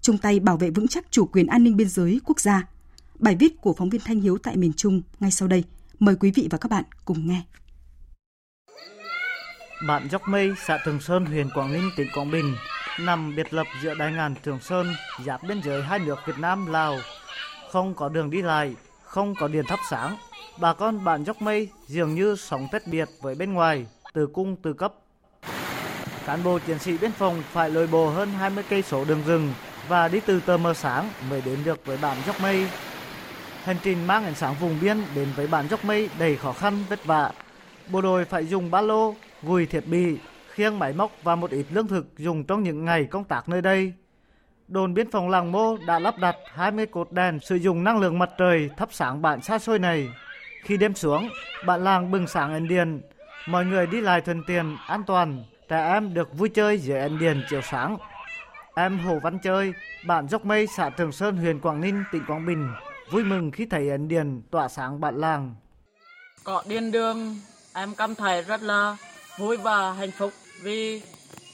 [0.00, 2.66] chung tay bảo vệ vững chắc chủ quyền an ninh biên giới quốc gia.
[3.18, 5.64] Bài viết của phóng viên Thanh Hiếu tại miền Trung ngay sau đây.
[5.98, 7.42] Mời quý vị và các bạn cùng nghe.
[9.86, 12.54] Bản Dốc Mây, xã Trường Sơn, huyện Quảng Ninh, tỉnh Quảng Bình,
[13.00, 14.86] nằm biệt lập giữa đại ngàn Trường Sơn,
[15.26, 16.98] giáp biên giới hai nước Việt Nam, Lào.
[17.70, 20.16] Không có đường đi lại, không có điện thắp sáng.
[20.60, 24.56] Bà con bản Dốc Mây dường như sống tách biệt với bên ngoài, từ cung
[24.62, 24.94] từ cấp.
[26.26, 29.52] Cán bộ chiến sĩ biên phòng phải lội bộ hơn 20 cây số đường rừng
[29.88, 32.66] và đi từ tờ mờ sáng mới đến được với bản Dốc Mây.
[33.64, 36.84] Hành trình mang ánh sáng vùng biên đến với bản Dốc Mây đầy khó khăn
[36.88, 37.32] vất vả.
[37.88, 40.18] Bộ đội phải dùng ba lô, gùi thiết bị,
[40.52, 43.60] khiêng máy móc và một ít lương thực dùng trong những ngày công tác nơi
[43.60, 43.92] đây.
[44.68, 48.18] Đồn biên phòng Làng Mô đã lắp đặt 20 cột đèn sử dụng năng lượng
[48.18, 50.08] mặt trời thắp sáng bản xa xôi này.
[50.62, 51.28] Khi đêm xuống,
[51.66, 53.00] bản làng bừng sáng ánh điện,
[53.46, 57.18] mọi người đi lại thuận tiện, an toàn, trẻ em được vui chơi dưới ánh
[57.18, 57.96] điện chiếu sáng.
[58.74, 59.72] Em Hồ Văn Chơi,
[60.06, 62.68] bản Dốc Mây, xã Trường Sơn, huyện Quảng Ninh, tỉnh Quảng Bình,
[63.10, 65.54] vui mừng khi thấy ánh điện tỏa sáng bản làng.
[66.44, 67.36] Có điện đường,
[67.74, 68.96] em cảm thấy rất là
[69.38, 70.32] vui và hạnh phúc
[70.62, 71.02] vì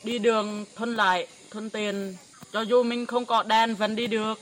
[0.04, 2.14] đi đường thuận lại, thuận tiện,
[2.52, 4.38] cho dù mình không có đèn vẫn đi được.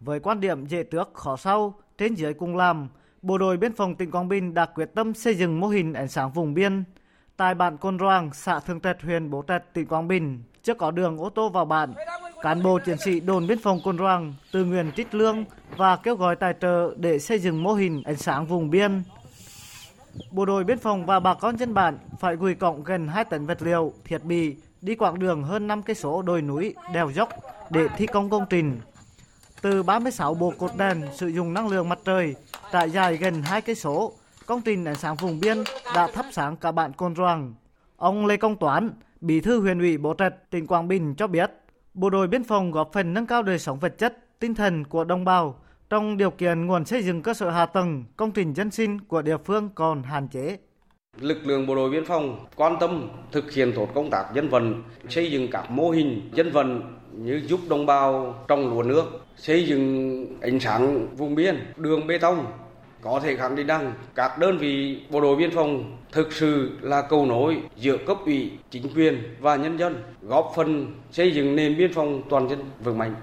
[0.00, 2.88] Với quan điểm dễ tước khó sau, trên dưới cùng làm,
[3.24, 6.08] Bộ đội Biên phòng tỉnh Quảng Bình đã quyết tâm xây dựng mô hình ánh
[6.08, 6.84] sáng vùng biên.
[7.36, 10.90] Tại bản Côn Roang, xã Thường Trạch, huyện Bố Trạch, tỉnh Quảng Bình, trước có
[10.90, 11.94] đường ô tô vào bản.
[12.42, 15.44] Cán bộ chiến sĩ đồn biên phòng Côn Roang tự nguyện trích lương
[15.76, 19.02] và kêu gọi tài trợ để xây dựng mô hình ánh sáng vùng biên.
[20.30, 23.46] Bộ đội biên phòng và bà con dân bản phải gửi cộng gần 2 tấn
[23.46, 27.28] vật liệu, thiết bị đi quãng đường hơn 5 cây số đồi núi, đèo dốc
[27.70, 28.80] để thi công công trình.
[29.64, 32.34] Từ 36 bộ cột đèn sử dụng năng lượng mặt trời
[32.72, 34.12] trải dài gần 2 cây số,
[34.46, 35.58] công trình ánh sáng vùng biên
[35.94, 37.54] đã thắp sáng cả bản Côn Roàng.
[37.96, 38.90] Ông Lê Công Toán,
[39.20, 41.50] Bí thư huyện ủy Bố Trạch, tỉnh Quảng Bình cho biết,
[41.94, 45.04] bộ đội biên phòng góp phần nâng cao đời sống vật chất, tinh thần của
[45.04, 45.58] đồng bào
[45.90, 49.22] trong điều kiện nguồn xây dựng cơ sở hạ tầng, công trình dân sinh của
[49.22, 50.58] địa phương còn hạn chế.
[51.20, 54.82] Lực lượng bộ đội biên phòng quan tâm thực hiện tốt công tác dân vận,
[55.08, 56.82] xây dựng các mô hình dân vận
[57.18, 59.04] như giúp đồng bào trong lúa nước,
[59.36, 62.46] xây dựng ánh sáng vùng biên, đường bê tông.
[63.00, 67.02] Có thể khẳng định rằng các đơn vị bộ đội biên phòng thực sự là
[67.02, 71.78] cầu nối giữa cấp ủy, chính quyền và nhân dân, góp phần xây dựng nền
[71.78, 73.14] biên phòng toàn dân vững mạnh.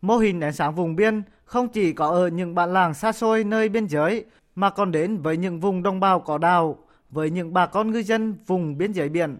[0.00, 3.44] Mô hình ánh sáng vùng biên không chỉ có ở những bản làng xa xôi
[3.44, 6.78] nơi biên giới mà còn đến với những vùng đồng bào có đào,
[7.10, 9.38] với những bà con ngư dân vùng biên giới biển.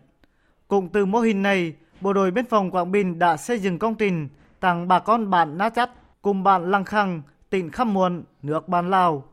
[0.69, 3.95] cùng từ mô hình này, Bộ đội Biên phòng Quảng Bình đã xây dựng công
[3.95, 4.29] trình
[4.61, 5.91] tặng bà con bản Na Chắt
[6.23, 9.25] cùng bản Lăng Khăng, tỉnh Khăm Muộn, nước bản Lào.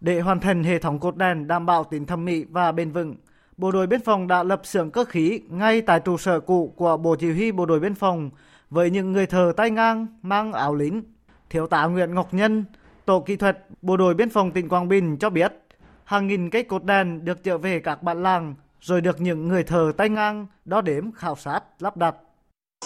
[0.00, 3.14] Để hoàn thành hệ thống cột đèn đảm bảo tính thẩm mỹ và bền vững,
[3.56, 6.96] Bộ đội Biên phòng đã lập xưởng cơ khí ngay tại trụ sở cũ của
[6.96, 8.30] Bộ Chỉ huy Bộ đội Biên phòng
[8.70, 11.02] với những người thờ tay ngang mang áo lính.
[11.50, 12.64] Thiếu tá Nguyễn Ngọc Nhân,
[13.04, 15.52] Tổ kỹ thuật Bộ đội Biên phòng tỉnh Quảng Bình cho biết,
[16.04, 19.64] hàng nghìn cây cột đèn được trở về các bản làng rồi được những người
[19.64, 22.14] thờ tay ngang đo đếm khảo sát lắp đặt.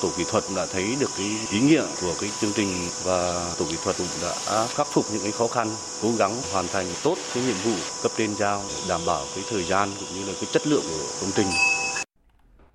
[0.03, 2.69] Tổ kỹ thuật đã thấy được cái ý nghĩa của cái chương trình
[3.05, 5.67] và tổ kỹ thuật cũng đã khắc phục những cái khó khăn,
[6.03, 9.63] cố gắng hoàn thành tốt cái nhiệm vụ cấp trên giao đảm bảo cái thời
[9.63, 11.47] gian cũng như là cái chất lượng của công trình.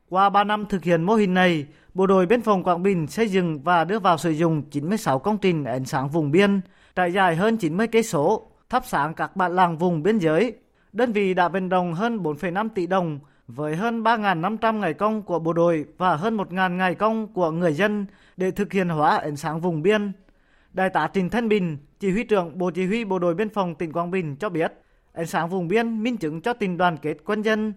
[0.10, 3.30] Qua 3 năm thực hiện mô hình này, Bộ đội Biên phòng Quảng Bình xây
[3.30, 6.62] dựng và đưa vào sử dụng 96 công trình ánh sáng vùng biên,
[6.96, 10.54] trải dài hơn 90 cây số, thắp sáng các bản làng vùng biên giới.
[10.94, 15.40] Đơn vị đã vận động hơn 4,5 tỷ đồng với hơn 3.500 ngày công của
[15.40, 18.06] bộ đội và hơn 1.000 ngày công của người dân
[18.38, 20.12] để thực hiện hóa ánh sáng vùng biên.
[20.74, 23.76] Đại tá Trình Thanh Bình, chỉ huy trưởng Bộ Chỉ huy Bộ đội Biên phòng
[23.76, 24.74] tỉnh Quảng Bình cho biết,
[25.14, 27.74] ánh sáng vùng biên minh chứng cho tình đoàn kết quân dân,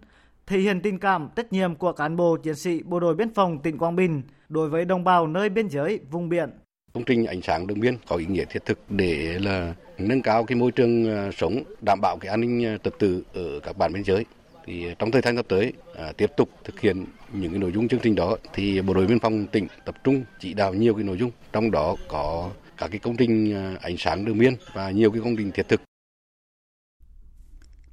[0.46, 3.58] thể hiện tình cảm trách nhiệm của cán bộ chiến sĩ Bộ đội Biên phòng
[3.58, 6.50] tỉnh Quảng Bình đối với đồng bào nơi biên giới, vùng biển.
[6.94, 10.44] Công trình ánh sáng đường biên có ý nghĩa thiết thực để là nâng cao
[10.44, 13.78] cái môi trường à, sống, đảm bảo cái an ninh à, trật tự ở các
[13.78, 14.24] bản biên giới.
[14.64, 17.72] Thì à, trong thời gian sắp tới à, tiếp tục thực hiện những cái nội
[17.74, 20.94] dung chương trình đó thì bộ đội biên phòng tỉnh tập trung chỉ đạo nhiều
[20.94, 24.90] cái nội dung, trong đó có các cái công trình ánh sáng đường biên và
[24.90, 25.80] nhiều cái công trình thiết thực.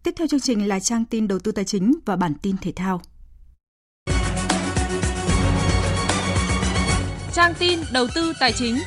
[0.03, 2.71] Tiếp theo chương trình là trang tin đầu tư tài chính và bản tin thể
[2.75, 3.01] thao.
[7.39, 8.77] Trang tin đầu tư tài chính.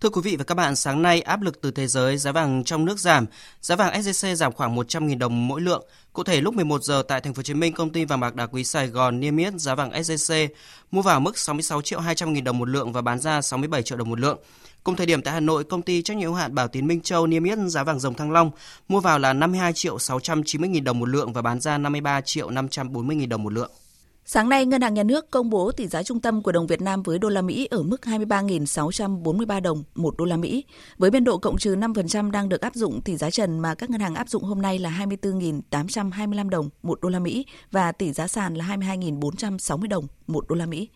[0.00, 2.64] Thưa quý vị và các bạn, sáng nay áp lực từ thế giới giá vàng
[2.64, 3.26] trong nước giảm,
[3.60, 5.86] giá vàng SJC giảm khoảng 100.000 đồng mỗi lượng.
[6.12, 8.34] Cụ thể lúc 11 giờ tại thành phố Hồ Chí Minh, công ty vàng bạc
[8.34, 10.48] đá quý Sài Gòn niêm yết giá vàng SJC
[10.90, 13.98] mua vào mức 66 triệu 200 000 đồng một lượng và bán ra 67 triệu
[13.98, 14.38] đồng một lượng.
[14.84, 17.00] Cùng thời điểm tại Hà Nội, công ty trách nhiệm hữu hạn Bảo Tín Minh
[17.00, 18.50] Châu niêm yết giá vàng dòng Thăng Long
[18.88, 22.50] mua vào là 52 triệu 690 000 đồng một lượng và bán ra 53 triệu
[22.50, 23.70] 540 000 đồng một lượng.
[24.32, 26.80] Sáng nay, Ngân hàng Nhà nước công bố tỷ giá trung tâm của đồng Việt
[26.80, 30.64] Nam với đô la Mỹ ở mức 23.643 đồng một đô la Mỹ.
[30.98, 33.90] Với biên độ cộng trừ 5% đang được áp dụng, tỷ giá trần mà các
[33.90, 38.12] ngân hàng áp dụng hôm nay là 24.825 đồng một đô la Mỹ và tỷ
[38.12, 40.88] giá sàn là 22.460 đồng một đô la Mỹ.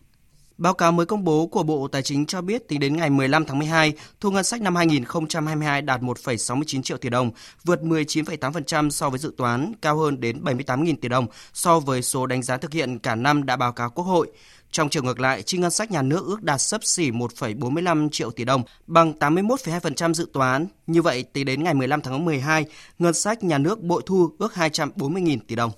[0.59, 3.45] Báo cáo mới công bố của Bộ Tài chính cho biết tính đến ngày 15
[3.45, 7.31] tháng 12, thu ngân sách năm 2022 đạt 1,69 triệu tỷ đồng,
[7.65, 12.27] vượt 19,8% so với dự toán, cao hơn đến 78.000 tỷ đồng so với số
[12.27, 14.31] đánh giá thực hiện cả năm đã báo cáo Quốc hội.
[14.71, 18.31] Trong trường ngược lại, chi ngân sách nhà nước ước đạt sấp xỉ 1,45 triệu
[18.31, 20.67] tỷ đồng, bằng 81,2% dự toán.
[20.87, 22.65] Như vậy, tính đến ngày 15 tháng 12,
[22.99, 25.71] ngân sách nhà nước bội thu ước 240.000 tỷ đồng.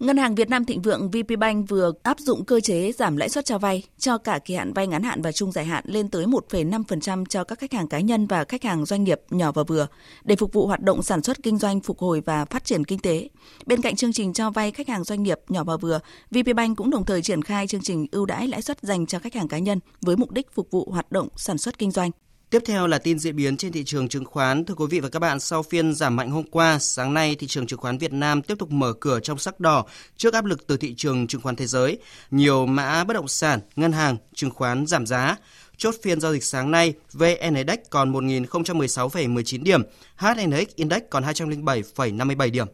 [0.00, 3.44] Ngân hàng Việt Nam Thịnh Vượng VPBank vừa áp dụng cơ chế giảm lãi suất
[3.44, 6.26] cho vay cho cả kỳ hạn vay ngắn hạn và trung dài hạn lên tới
[6.26, 9.86] 1,5% cho các khách hàng cá nhân và khách hàng doanh nghiệp nhỏ và vừa
[10.24, 12.98] để phục vụ hoạt động sản xuất kinh doanh phục hồi và phát triển kinh
[12.98, 13.28] tế.
[13.66, 16.90] Bên cạnh chương trình cho vay khách hàng doanh nghiệp nhỏ và vừa, VPBank cũng
[16.90, 19.58] đồng thời triển khai chương trình ưu đãi lãi suất dành cho khách hàng cá
[19.58, 22.10] nhân với mục đích phục vụ hoạt động sản xuất kinh doanh.
[22.50, 24.64] Tiếp theo là tin diễn biến trên thị trường chứng khoán.
[24.64, 27.46] Thưa quý vị và các bạn, sau phiên giảm mạnh hôm qua, sáng nay thị
[27.46, 29.84] trường chứng khoán Việt Nam tiếp tục mở cửa trong sắc đỏ
[30.16, 31.98] trước áp lực từ thị trường chứng khoán thế giới.
[32.30, 35.36] Nhiều mã bất động sản, ngân hàng, chứng khoán giảm giá.
[35.76, 39.82] Chốt phiên giao dịch sáng nay, VN Index còn 1.016,19 điểm,
[40.16, 42.66] HNX Index còn 207,57 điểm.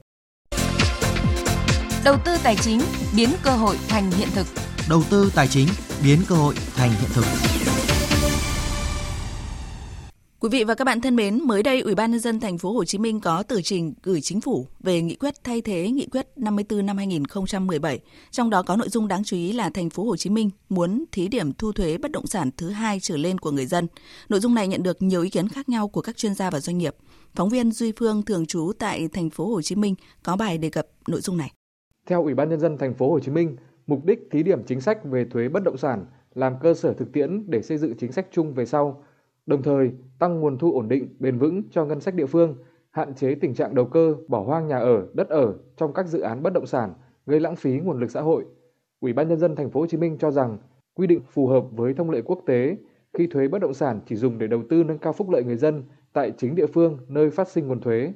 [2.05, 2.81] Đầu tư tài chính
[3.17, 4.47] biến cơ hội thành hiện thực.
[4.89, 5.69] Đầu tư tài chính
[6.05, 7.25] biến cơ hội thành hiện thực.
[10.47, 12.73] Quý vị và các bạn thân mến, mới đây Ủy ban nhân dân thành phố
[12.73, 16.07] Hồ Chí Minh có tờ trình gửi chính phủ về nghị quyết thay thế nghị
[16.07, 18.01] quyết 54 năm 2017.
[18.31, 21.05] Trong đó có nội dung đáng chú ý là thành phố Hồ Chí Minh muốn
[21.13, 23.87] thí điểm thu thuế bất động sản thứ hai trở lên của người dân.
[24.29, 26.61] Nội dung này nhận được nhiều ý kiến khác nhau của các chuyên gia và
[26.61, 26.95] doanh nghiệp.
[27.35, 30.71] Phóng viên Duy Phương thường trú tại thành phố Hồ Chí Minh có bài đề
[30.71, 31.53] cập nội dung này.
[32.09, 34.81] Theo Ủy ban nhân dân thành phố Hồ Chí Minh, mục đích thí điểm chính
[34.81, 38.13] sách về thuế bất động sản làm cơ sở thực tiễn để xây dựng chính
[38.13, 39.03] sách chung về sau
[39.47, 42.57] đồng thời tăng nguồn thu ổn định, bền vững cho ngân sách địa phương,
[42.91, 46.21] hạn chế tình trạng đầu cơ, bỏ hoang nhà ở, đất ở trong các dự
[46.21, 46.95] án bất động sản,
[47.27, 48.45] gây lãng phí nguồn lực xã hội.
[49.01, 50.59] Ủy ban nhân dân thành phố Hồ Chí Minh cho rằng
[50.95, 52.77] quy định phù hợp với thông lệ quốc tế
[53.13, 55.57] khi thuế bất động sản chỉ dùng để đầu tư nâng cao phúc lợi người
[55.57, 55.83] dân
[56.13, 58.13] tại chính địa phương nơi phát sinh nguồn thuế.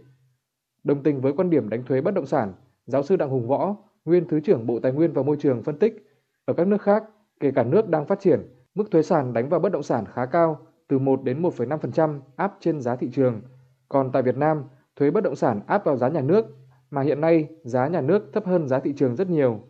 [0.84, 2.52] Đồng tình với quan điểm đánh thuế bất động sản,
[2.86, 5.78] giáo sư Đặng Hùng Võ, nguyên Thứ trưởng Bộ Tài nguyên và Môi trường phân
[5.78, 6.06] tích,
[6.44, 7.04] ở các nước khác,
[7.40, 8.40] kể cả nước đang phát triển,
[8.74, 12.56] mức thuế sàn đánh vào bất động sản khá cao từ 1 đến 1,5% áp
[12.60, 13.40] trên giá thị trường.
[13.88, 14.64] Còn tại Việt Nam,
[14.96, 16.46] thuế bất động sản áp vào giá nhà nước,
[16.90, 19.60] mà hiện nay giá nhà nước thấp hơn giá thị trường rất nhiều.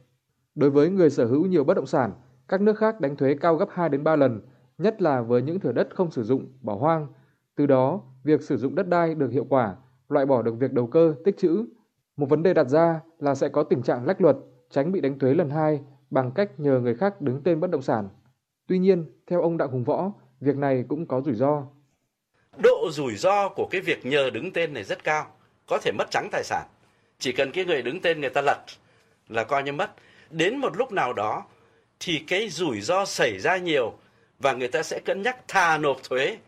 [0.55, 2.13] Đối với người sở hữu nhiều bất động sản,
[2.49, 4.41] các nước khác đánh thuế cao gấp 2 đến 3 lần,
[4.79, 7.07] nhất là với những thửa đất không sử dụng, bỏ hoang.
[7.57, 9.77] Từ đó, việc sử dụng đất đai được hiệu quả,
[10.09, 11.65] loại bỏ được việc đầu cơ, tích trữ.
[12.17, 14.37] Một vấn đề đặt ra là sẽ có tình trạng lách luật,
[14.71, 17.83] tránh bị đánh thuế lần hai bằng cách nhờ người khác đứng tên bất động
[17.83, 18.09] sản.
[18.69, 21.67] Tuy nhiên, theo ông Đặng Hùng Võ, việc này cũng có rủi ro.
[22.63, 25.37] Độ rủi ro của cái việc nhờ đứng tên này rất cao,
[25.67, 26.67] có thể mất trắng tài sản.
[27.19, 28.65] Chỉ cần cái người đứng tên người ta lật
[29.29, 29.91] là coi như mất.
[30.31, 31.45] Đến một lúc nào đó
[32.01, 33.95] thì cái rủi ro xảy ra nhiều
[34.39, 36.39] và người ta sẽ cân nhắc thà nộp thuế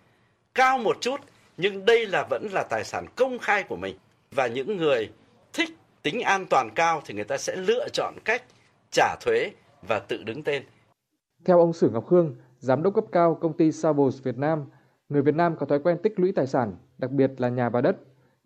[0.55, 1.21] cao một chút
[1.57, 3.97] nhưng đây là vẫn là tài sản công khai của mình
[4.31, 5.11] và những người
[5.53, 5.71] thích
[6.03, 8.43] tính an toàn cao thì người ta sẽ lựa chọn cách
[8.91, 9.51] trả thuế
[9.89, 10.63] và tự đứng tên.
[11.45, 14.65] Theo ông Sử Ngọc Hương, giám đốc cấp cao công ty Savos Việt Nam,
[15.09, 17.81] người Việt Nam có thói quen tích lũy tài sản, đặc biệt là nhà và
[17.81, 17.97] đất,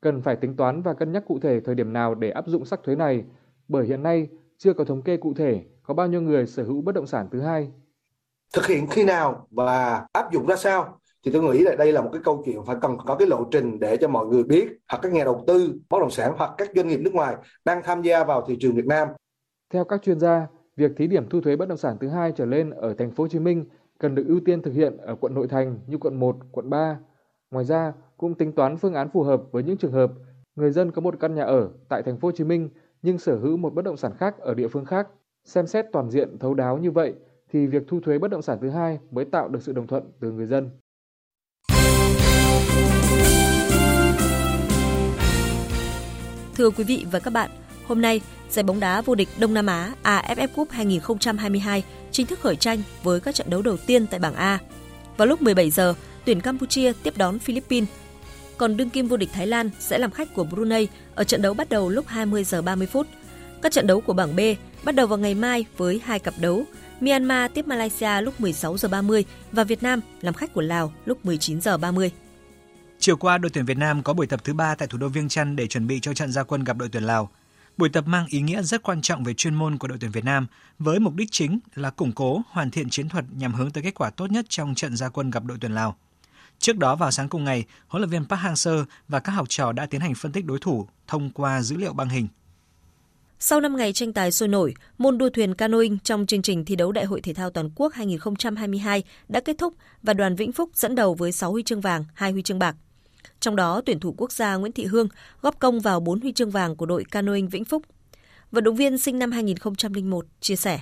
[0.00, 2.64] cần phải tính toán và cân nhắc cụ thể thời điểm nào để áp dụng
[2.64, 3.24] sắc thuế này,
[3.68, 6.82] bởi hiện nay chưa có thống kê cụ thể có bao nhiêu người sở hữu
[6.82, 7.70] bất động sản thứ hai.
[8.54, 12.02] Thực hiện khi nào và áp dụng ra sao thì tôi nghĩ là đây là
[12.02, 14.68] một cái câu chuyện phải cần có cái lộ trình để cho mọi người biết
[14.88, 17.82] hoặc các nhà đầu tư bất động sản hoặc các doanh nghiệp nước ngoài đang
[17.84, 19.08] tham gia vào thị trường Việt Nam.
[19.72, 20.46] Theo các chuyên gia,
[20.76, 23.24] việc thí điểm thu thuế bất động sản thứ hai trở lên ở thành phố
[23.24, 23.64] Hồ Chí Minh
[23.98, 26.98] cần được ưu tiên thực hiện ở quận nội thành như quận 1, quận 3.
[27.50, 30.12] Ngoài ra, cũng tính toán phương án phù hợp với những trường hợp
[30.56, 32.68] người dân có một căn nhà ở tại thành phố Hồ Chí Minh
[33.02, 35.08] nhưng sở hữu một bất động sản khác ở địa phương khác.
[35.44, 37.14] Xem xét toàn diện thấu đáo như vậy
[37.52, 40.02] thì việc thu thuế bất động sản thứ hai mới tạo được sự đồng thuận
[40.20, 40.70] từ người dân.
[46.54, 47.50] Thưa quý vị và các bạn,
[47.86, 51.84] hôm nay giải bóng đá vô địch Đông Nam Á AFF Cup 2022
[52.16, 54.58] chính thức khởi tranh với các trận đấu đầu tiên tại bảng A.
[55.16, 55.94] Vào lúc 17 giờ,
[56.24, 57.88] tuyển Campuchia tiếp đón Philippines.
[58.56, 61.54] Còn đương kim vô địch Thái Lan sẽ làm khách của Brunei ở trận đấu
[61.54, 63.06] bắt đầu lúc 20 giờ 30 phút.
[63.62, 64.40] Các trận đấu của bảng B
[64.84, 66.64] bắt đầu vào ngày mai với hai cặp đấu.
[67.00, 71.24] Myanmar tiếp Malaysia lúc 16 giờ 30 và Việt Nam làm khách của Lào lúc
[71.24, 72.10] 19 giờ 30.
[72.98, 75.28] Chiều qua, đội tuyển Việt Nam có buổi tập thứ ba tại thủ đô Viêng
[75.28, 77.30] Chăn để chuẩn bị cho trận gia quân gặp đội tuyển Lào.
[77.76, 80.24] Buổi tập mang ý nghĩa rất quan trọng về chuyên môn của đội tuyển Việt
[80.24, 80.46] Nam,
[80.78, 83.94] với mục đích chính là củng cố, hoàn thiện chiến thuật nhằm hướng tới kết
[83.94, 85.96] quả tốt nhất trong trận gia quân gặp đội tuyển Lào.
[86.58, 89.72] Trước đó vào sáng cùng ngày, huấn luyện viên Park Hang-seo và các học trò
[89.72, 92.28] đã tiến hành phân tích đối thủ thông qua dữ liệu băng hình.
[93.38, 96.76] Sau 5 ngày tranh tài sôi nổi, môn đua thuyền canoeing trong chương trình thi
[96.76, 100.70] đấu Đại hội Thể thao Toàn quốc 2022 đã kết thúc và đoàn Vĩnh Phúc
[100.74, 102.76] dẫn đầu với 6 huy chương vàng, 2 huy chương bạc.
[103.40, 105.08] Trong đó, tuyển thủ quốc gia Nguyễn Thị Hương
[105.42, 107.82] góp công vào 4 huy chương vàng của đội canoeing Vĩnh Phúc.
[108.52, 110.80] Vận động viên sinh năm 2001 chia sẻ.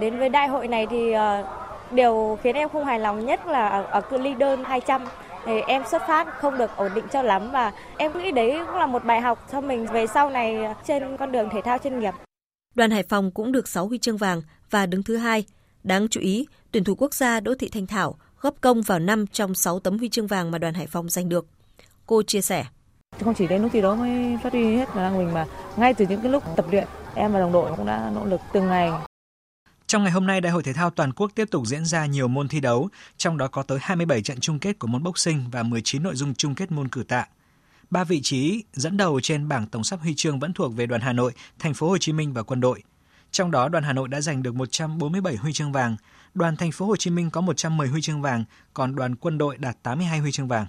[0.00, 1.44] Đến với đại hội này thì ờ,
[1.90, 5.04] điều khiến em không hài lòng nhất là ở, cự ly đơn 200
[5.46, 8.76] thì em xuất phát không được ổn định cho lắm và em nghĩ đấy cũng
[8.76, 12.00] là một bài học cho mình về sau này trên con đường thể thao chuyên
[12.00, 12.14] nghiệp.
[12.74, 15.44] Đoàn Hải Phòng cũng được 6 huy chương vàng và đứng thứ hai.
[15.82, 19.26] Đáng chú ý, tuyển thủ quốc gia Đỗ Thị Thanh Thảo góp công vào 5
[19.26, 21.46] trong 6 tấm huy chương vàng mà đoàn Hải Phòng giành được.
[22.08, 22.66] Cô chia sẻ.
[23.20, 25.46] Không chỉ đến lúc thi đấu mới phát huy hết khả năng mình mà
[25.76, 28.40] ngay từ những cái lúc tập luyện em và đồng đội cũng đã nỗ lực
[28.52, 28.90] từng ngày.
[29.86, 32.28] Trong ngày hôm nay, Đại hội Thể thao Toàn quốc tiếp tục diễn ra nhiều
[32.28, 35.62] môn thi đấu, trong đó có tới 27 trận chung kết của môn boxing và
[35.62, 37.26] 19 nội dung chung kết môn cử tạ.
[37.90, 41.00] Ba vị trí dẫn đầu trên bảng tổng sắp huy chương vẫn thuộc về đoàn
[41.00, 42.82] Hà Nội, thành phố Hồ Chí Minh và quân đội.
[43.30, 45.96] Trong đó, đoàn Hà Nội đã giành được 147 huy chương vàng,
[46.34, 48.44] đoàn thành phố Hồ Chí Minh có 110 huy chương vàng,
[48.74, 50.66] còn đoàn quân đội đạt 82 huy chương vàng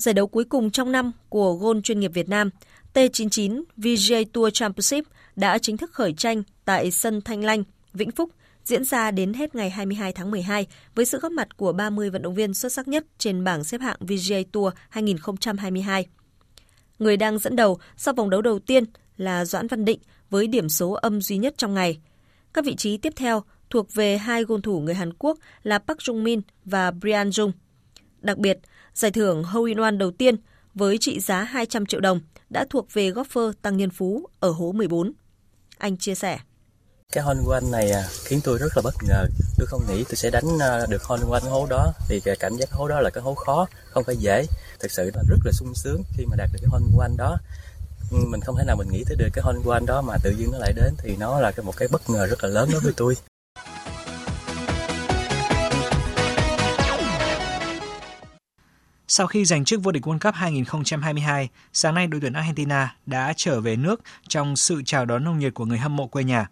[0.00, 2.50] giải đấu cuối cùng trong năm của gôn chuyên nghiệp Việt Nam,
[2.94, 5.04] T99 VJ Tour Championship
[5.36, 8.30] đã chính thức khởi tranh tại sân Thanh Lanh, Vĩnh Phúc
[8.64, 12.22] diễn ra đến hết ngày 22 tháng 12 với sự góp mặt của 30 vận
[12.22, 16.06] động viên xuất sắc nhất trên bảng xếp hạng VGA Tour 2022.
[16.98, 18.84] Người đang dẫn đầu sau vòng đấu đầu tiên
[19.16, 19.98] là Doãn Văn Định
[20.30, 22.00] với điểm số âm duy nhất trong ngày.
[22.54, 25.98] Các vị trí tiếp theo thuộc về hai gôn thủ người Hàn Quốc là Park
[25.98, 27.52] Jung Min và Brian Jung.
[28.20, 28.58] Đặc biệt,
[29.00, 30.36] giải thưởng Hole in One đầu tiên
[30.74, 32.20] với trị giá 200 triệu đồng
[32.50, 35.12] đã thuộc về golfer Tăng Nhân Phú ở hố 14.
[35.78, 36.38] Anh chia sẻ.
[37.12, 39.26] Cái hole in one này à, khiến tôi rất là bất ngờ.
[39.58, 42.56] Tôi không nghĩ tôi sẽ đánh à, được hole in one hố đó vì cảm
[42.56, 44.46] giác hố đó là cái hố khó, không phải dễ.
[44.80, 47.16] Thực sự là rất là sung sướng khi mà đạt được cái hole in one
[47.18, 47.36] đó.
[48.10, 50.30] Mình không thể nào mình nghĩ tới được cái hole in one đó mà tự
[50.30, 52.80] nhiên nó lại đến thì nó là một cái bất ngờ rất là lớn đối
[52.80, 53.16] với tôi.
[59.12, 63.32] Sau khi giành chức vô địch World Cup 2022, sáng nay đội tuyển Argentina đã
[63.36, 66.48] trở về nước trong sự chào đón nồng nhiệt của người hâm mộ quê nhà.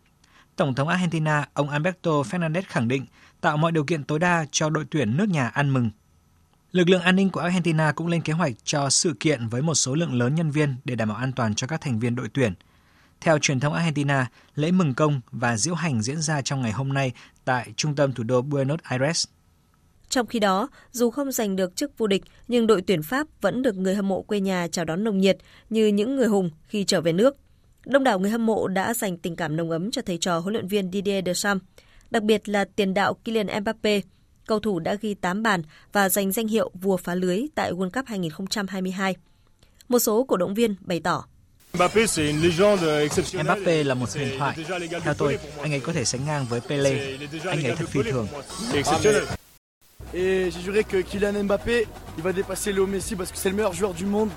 [0.56, 3.06] Tổng thống Argentina, ông Alberto Fernandez khẳng định
[3.40, 5.90] tạo mọi điều kiện tối đa cho đội tuyển nước nhà ăn mừng.
[6.72, 9.74] Lực lượng an ninh của Argentina cũng lên kế hoạch cho sự kiện với một
[9.74, 12.28] số lượng lớn nhân viên để đảm bảo an toàn cho các thành viên đội
[12.28, 12.54] tuyển.
[13.20, 16.88] Theo truyền thông Argentina, lễ mừng công và diễu hành diễn ra trong ngày hôm
[16.88, 17.12] nay
[17.44, 19.24] tại trung tâm thủ đô Buenos Aires.
[20.08, 23.62] Trong khi đó, dù không giành được chức vô địch, nhưng đội tuyển Pháp vẫn
[23.62, 25.36] được người hâm mộ quê nhà chào đón nồng nhiệt
[25.70, 27.36] như những người hùng khi trở về nước.
[27.86, 30.52] Đông đảo người hâm mộ đã dành tình cảm nồng ấm cho thầy trò huấn
[30.52, 31.64] luyện viên Didier Deschamps,
[32.10, 34.00] đặc biệt là tiền đạo Kylian Mbappe,
[34.46, 37.90] cầu thủ đã ghi 8 bàn và giành danh hiệu vua phá lưới tại World
[37.90, 39.16] Cup 2022.
[39.88, 41.24] Một số cổ động viên bày tỏ.
[43.42, 44.56] Mbappe là một huyền thoại.
[45.02, 47.16] Theo tôi, anh ấy có thể sánh ngang với Pele.
[47.44, 48.26] Anh ấy thật phi thường.
[50.14, 51.86] Et j'ai juré que Kylian Mbappé,
[52.16, 54.30] il va dépasser Léo Messi parce que c'est le meilleur joueur du monde.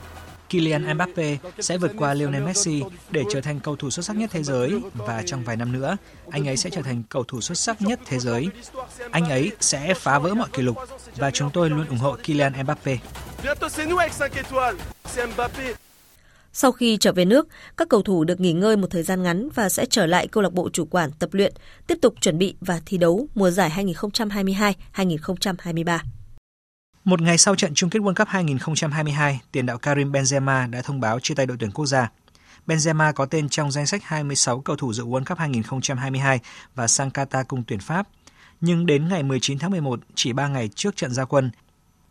[0.50, 4.30] Kylian Mbappe sẽ vượt qua Lionel Messi để trở thành cầu thủ xuất sắc nhất
[4.34, 4.82] thế giới.
[4.94, 5.98] và trong vài năm nữa,
[6.32, 8.48] anh ấy sẽ trở thành cầu thủ xuất sắc nhất thế giới.
[9.12, 10.78] Anh ấy sẽ phá vỡ mọi kỷ lục.
[11.16, 12.98] và chúng tôi luôn ủng hộ Kylian Mbappe.
[16.54, 17.48] Sau khi trở về nước,
[17.78, 20.44] các cầu thủ được nghỉ ngơi một thời gian ngắn và sẽ trở lại câu
[20.44, 21.54] lạc bộ chủ quản tập luyện,
[21.88, 23.86] tiếp tục chuẩn bị và thi đấu mùa giải
[24.96, 26.00] 2022-2023.
[27.04, 31.00] Một ngày sau trận chung kết World Cup 2022, tiền đạo Karim Benzema đã thông
[31.00, 32.12] báo chia tay đội tuyển quốc gia.
[32.68, 36.40] Benzema có tên trong danh sách 26 cầu thủ dự World Cup 2022
[36.76, 38.08] và sang Qatar cùng tuyển Pháp.
[38.62, 41.52] Nhưng đến ngày 19 tháng 11, chỉ 3 ngày trước trận gia quân,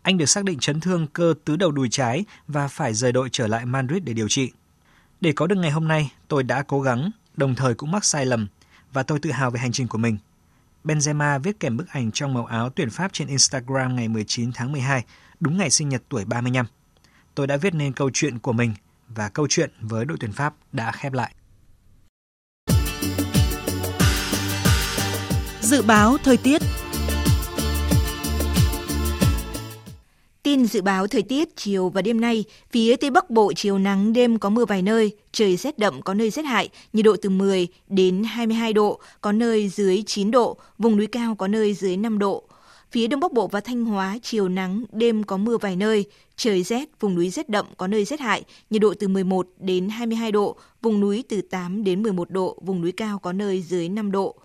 [0.01, 3.29] anh được xác định chấn thương cơ tứ đầu đùi trái và phải rời đội
[3.31, 4.51] trở lại Madrid để điều trị.
[5.21, 8.25] Để có được ngày hôm nay, tôi đã cố gắng, đồng thời cũng mắc sai
[8.25, 8.47] lầm
[8.93, 10.17] và tôi tự hào về hành trình của mình.
[10.83, 14.71] Benzema viết kèm bức ảnh trong màu áo tuyển Pháp trên Instagram ngày 19 tháng
[14.71, 15.03] 12,
[15.39, 16.65] đúng ngày sinh nhật tuổi 35.
[17.35, 18.73] Tôi đã viết nên câu chuyện của mình
[19.07, 21.33] và câu chuyện với đội tuyển Pháp đã khép lại.
[25.61, 26.61] Dự báo thời tiết
[30.43, 34.13] Tin dự báo thời tiết chiều và đêm nay, phía Tây Bắc Bộ chiều nắng,
[34.13, 37.29] đêm có mưa vài nơi, trời rét đậm có nơi rét hại, nhiệt độ từ
[37.29, 41.97] 10 đến 22 độ, có nơi dưới 9 độ, vùng núi cao có nơi dưới
[41.97, 42.43] 5 độ.
[42.91, 46.63] Phía Đông Bắc Bộ và Thanh Hóa chiều nắng, đêm có mưa vài nơi, trời
[46.63, 50.31] rét, vùng núi rét đậm có nơi rét hại, nhiệt độ từ 11 đến 22
[50.31, 54.11] độ, vùng núi từ 8 đến 11 độ, vùng núi cao có nơi dưới 5
[54.11, 54.35] độ.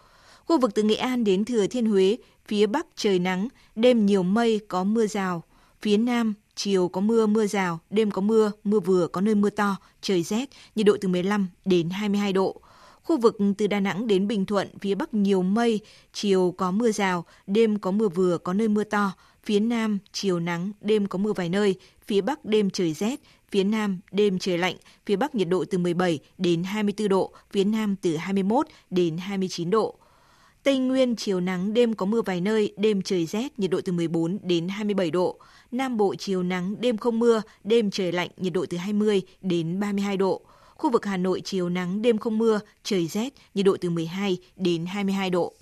[0.45, 2.17] Khu vực từ Nghệ An đến Thừa Thiên Huế,
[2.49, 5.43] phía Bắc trời nắng, đêm nhiều mây có mưa rào,
[5.87, 9.51] Phía Nam, chiều có mưa, mưa rào, đêm có mưa, mưa vừa, có nơi mưa
[9.51, 12.61] to, trời rét, nhiệt độ từ 15 đến 22 độ.
[13.03, 15.81] Khu vực từ Đà Nẵng đến Bình Thuận, phía Bắc nhiều mây,
[16.13, 19.13] chiều có mưa rào, đêm có mưa vừa, có nơi mưa to.
[19.45, 21.75] Phía Nam, chiều nắng, đêm có mưa vài nơi,
[22.07, 23.21] phía Bắc đêm trời rét,
[23.51, 24.77] phía Nam đêm trời lạnh,
[25.07, 29.71] phía Bắc nhiệt độ từ 17 đến 24 độ, phía Nam từ 21 đến 29
[29.71, 29.99] độ.
[30.67, 33.93] Tây Nguyên chiều nắng, đêm có mưa vài nơi, đêm trời rét, nhiệt độ từ
[33.93, 35.39] 14 đến 27 độ.
[35.73, 39.81] Nam Bộ chiều nắng, đêm không mưa, đêm trời lạnh, nhiệt độ từ 20 đến
[39.81, 40.41] 32 độ.
[40.75, 44.39] Khu vực Hà Nội chiều nắng, đêm không mưa, trời rét, nhiệt độ từ 12
[44.57, 45.53] đến 22 độ.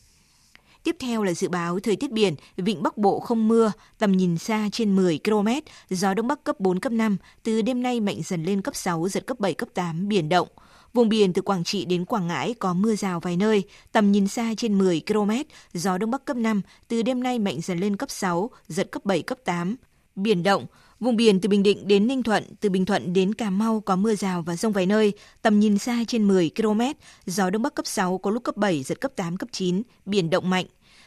[0.82, 4.38] Tiếp theo là dự báo thời tiết biển, vịnh Bắc Bộ không mưa, tầm nhìn
[4.38, 5.48] xa trên 10 km,
[5.90, 9.08] gió Đông Bắc cấp 4, cấp 5, từ đêm nay mạnh dần lên cấp 6,
[9.08, 10.48] giật cấp 7, cấp 8, biển động.
[10.94, 14.28] Vùng biển từ Quảng Trị đến Quảng Ngãi có mưa rào vài nơi, tầm nhìn
[14.28, 15.30] xa trên 10 km,
[15.72, 19.04] gió Đông Bắc cấp 5, từ đêm nay mạnh dần lên cấp 6, giật cấp
[19.04, 19.76] 7, cấp 8,
[20.16, 20.66] Biển động,
[21.00, 23.96] vùng biển từ Bình Định đến Ninh Thuận, từ Bình Thuận đến Cà Mau có
[23.96, 26.80] mưa rào và rông vài nơi, tầm nhìn xa trên 10 km,
[27.26, 30.30] gió Đông Bắc cấp 6 có lúc cấp 7, giật cấp 8, cấp 9, biển
[30.30, 30.66] động mạnh.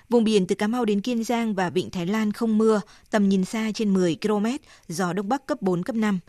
[0.09, 3.29] Vùng biển từ Cà Mau đến Kiên Giang và Vịnh Thái Lan không mưa, tầm
[3.29, 4.45] nhìn xa trên 10 km,
[4.87, 6.19] gió Đông Bắc cấp 4, cấp 5.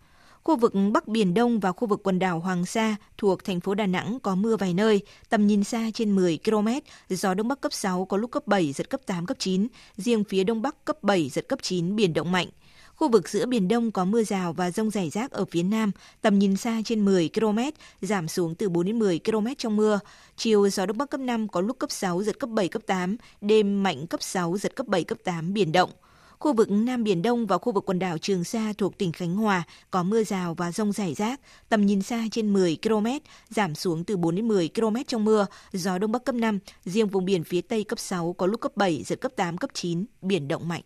[0.48, 3.74] Khu vực Bắc Biển Đông và khu vực quần đảo Hoàng Sa thuộc thành phố
[3.74, 6.68] Đà Nẵng có mưa vài nơi, tầm nhìn xa trên 10 km,
[7.08, 10.24] gió Đông Bắc cấp 6 có lúc cấp 7, giật cấp 8, cấp 9, riêng
[10.24, 12.48] phía Đông Bắc cấp 7, giật cấp 9, biển động mạnh.
[12.94, 15.90] Khu vực giữa Biển Đông có mưa rào và rông rải rác ở phía Nam,
[16.20, 17.58] tầm nhìn xa trên 10 km,
[18.00, 20.00] giảm xuống từ 4 đến 10 km trong mưa.
[20.36, 23.16] Chiều gió Đông Bắc cấp 5 có lúc cấp 6, giật cấp 7, cấp 8,
[23.40, 25.90] đêm mạnh cấp 6, giật cấp 7, cấp 8, biển động.
[26.38, 29.36] Khu vực Nam Biển Đông và khu vực quần đảo Trường Sa thuộc tỉnh Khánh
[29.36, 33.06] Hòa có mưa rào và rông rải rác, tầm nhìn xa trên 10 km,
[33.50, 37.08] giảm xuống từ 4 đến 10 km trong mưa, gió Đông Bắc cấp 5, riêng
[37.08, 40.04] vùng biển phía Tây cấp 6 có lúc cấp 7, giật cấp 8, cấp 9,
[40.22, 40.82] biển động mạnh.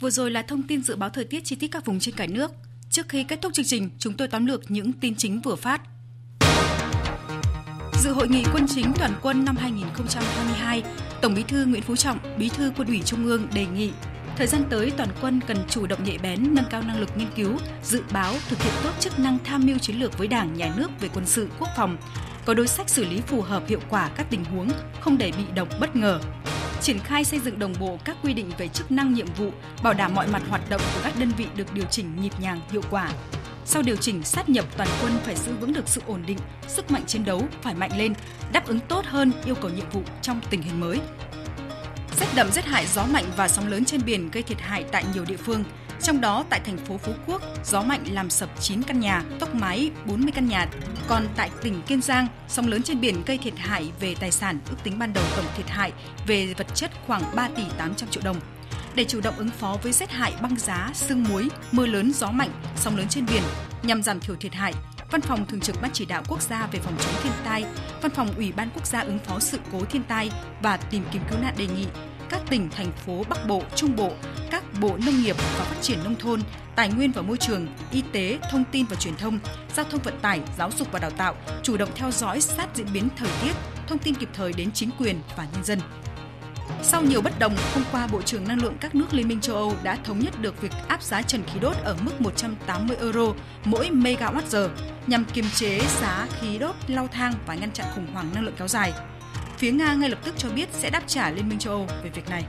[0.00, 2.26] Vừa rồi là thông tin dự báo thời tiết chi tiết các vùng trên cả
[2.26, 2.50] nước.
[2.90, 5.80] Trước khi kết thúc chương trình, chúng tôi tóm lược những tin chính vừa phát.
[8.02, 10.82] Dự hội nghị quân chính toàn quân năm 2022,
[11.22, 13.90] Tổng Bí thư Nguyễn Phú Trọng, Bí thư Quân ủy Trung ương đề nghị
[14.36, 17.28] thời gian tới toàn quân cần chủ động nhạy bén, nâng cao năng lực nghiên
[17.36, 20.72] cứu, dự báo, thực hiện tốt chức năng tham mưu chiến lược với Đảng, Nhà
[20.76, 21.96] nước về quân sự, quốc phòng,
[22.44, 24.68] có đối sách xử lý phù hợp hiệu quả các tình huống,
[25.00, 26.20] không để bị động bất ngờ,
[26.80, 29.50] triển khai xây dựng đồng bộ các quy định về chức năng nhiệm vụ,
[29.82, 32.60] bảo đảm mọi mặt hoạt động của các đơn vị được điều chỉnh nhịp nhàng,
[32.70, 33.10] hiệu quả.
[33.64, 36.90] Sau điều chỉnh sát nhập toàn quân phải giữ vững được sự ổn định, sức
[36.90, 38.14] mạnh chiến đấu phải mạnh lên,
[38.52, 41.00] đáp ứng tốt hơn yêu cầu nhiệm vụ trong tình hình mới.
[42.20, 45.04] Rét đậm rét hại gió mạnh và sóng lớn trên biển gây thiệt hại tại
[45.14, 45.64] nhiều địa phương,
[46.02, 49.54] trong đó tại thành phố Phú Quốc, gió mạnh làm sập 9 căn nhà, tốc
[49.54, 50.66] mái 40 căn nhà.
[51.08, 54.58] Còn tại tỉnh Kiên Giang, sóng lớn trên biển gây thiệt hại về tài sản,
[54.70, 55.92] ước tính ban đầu tổng thiệt hại
[56.26, 58.36] về vật chất khoảng 3 tỷ 800 triệu đồng.
[58.94, 62.30] Để chủ động ứng phó với rét hại băng giá, sương muối, mưa lớn, gió
[62.30, 63.42] mạnh, sóng lớn trên biển
[63.82, 64.74] nhằm giảm thiểu thiệt hại,
[65.10, 67.64] Văn phòng Thường trực Ban Chỉ đạo Quốc gia về phòng chống thiên tai,
[68.02, 70.30] Văn phòng Ủy ban Quốc gia ứng phó sự cố thiên tai
[70.62, 71.86] và tìm kiếm cứu nạn đề nghị
[72.32, 74.12] các tỉnh, thành phố Bắc Bộ, Trung Bộ,
[74.50, 76.40] các bộ nông nghiệp và phát triển nông thôn,
[76.76, 79.38] tài nguyên và môi trường, y tế, thông tin và truyền thông,
[79.76, 82.86] giao thông vận tải, giáo dục và đào tạo chủ động theo dõi sát diễn
[82.92, 83.52] biến thời tiết,
[83.86, 85.78] thông tin kịp thời đến chính quyền và nhân dân.
[86.82, 89.56] Sau nhiều bất đồng, hôm qua Bộ trưởng Năng lượng các nước Liên minh châu
[89.56, 93.32] Âu đã thống nhất được việc áp giá trần khí đốt ở mức 180 euro
[93.64, 94.70] mỗi megawatt giờ
[95.06, 98.54] nhằm kiềm chế giá khí đốt lao thang và ngăn chặn khủng hoảng năng lượng
[98.58, 98.92] kéo dài.
[99.58, 102.10] Phía Nga ngay lập tức cho biết sẽ đáp trả Liên minh châu Âu về
[102.10, 102.44] việc này.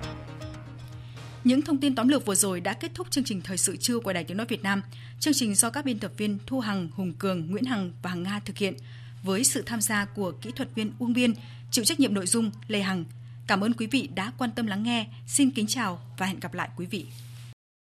[1.43, 3.99] Những thông tin tóm lược vừa rồi đã kết thúc chương trình thời sự trưa
[3.99, 4.81] của Đài Tiếng nói Việt Nam.
[5.19, 8.23] Chương trình do các biên tập viên Thu Hằng, Hùng Cường, Nguyễn Hằng và Hằng
[8.23, 8.73] Nga thực hiện
[9.23, 11.33] với sự tham gia của kỹ thuật viên Uông Biên,
[11.71, 13.05] chịu trách nhiệm nội dung Lê Hằng.
[13.47, 15.07] Cảm ơn quý vị đã quan tâm lắng nghe.
[15.27, 17.05] Xin kính chào và hẹn gặp lại quý vị.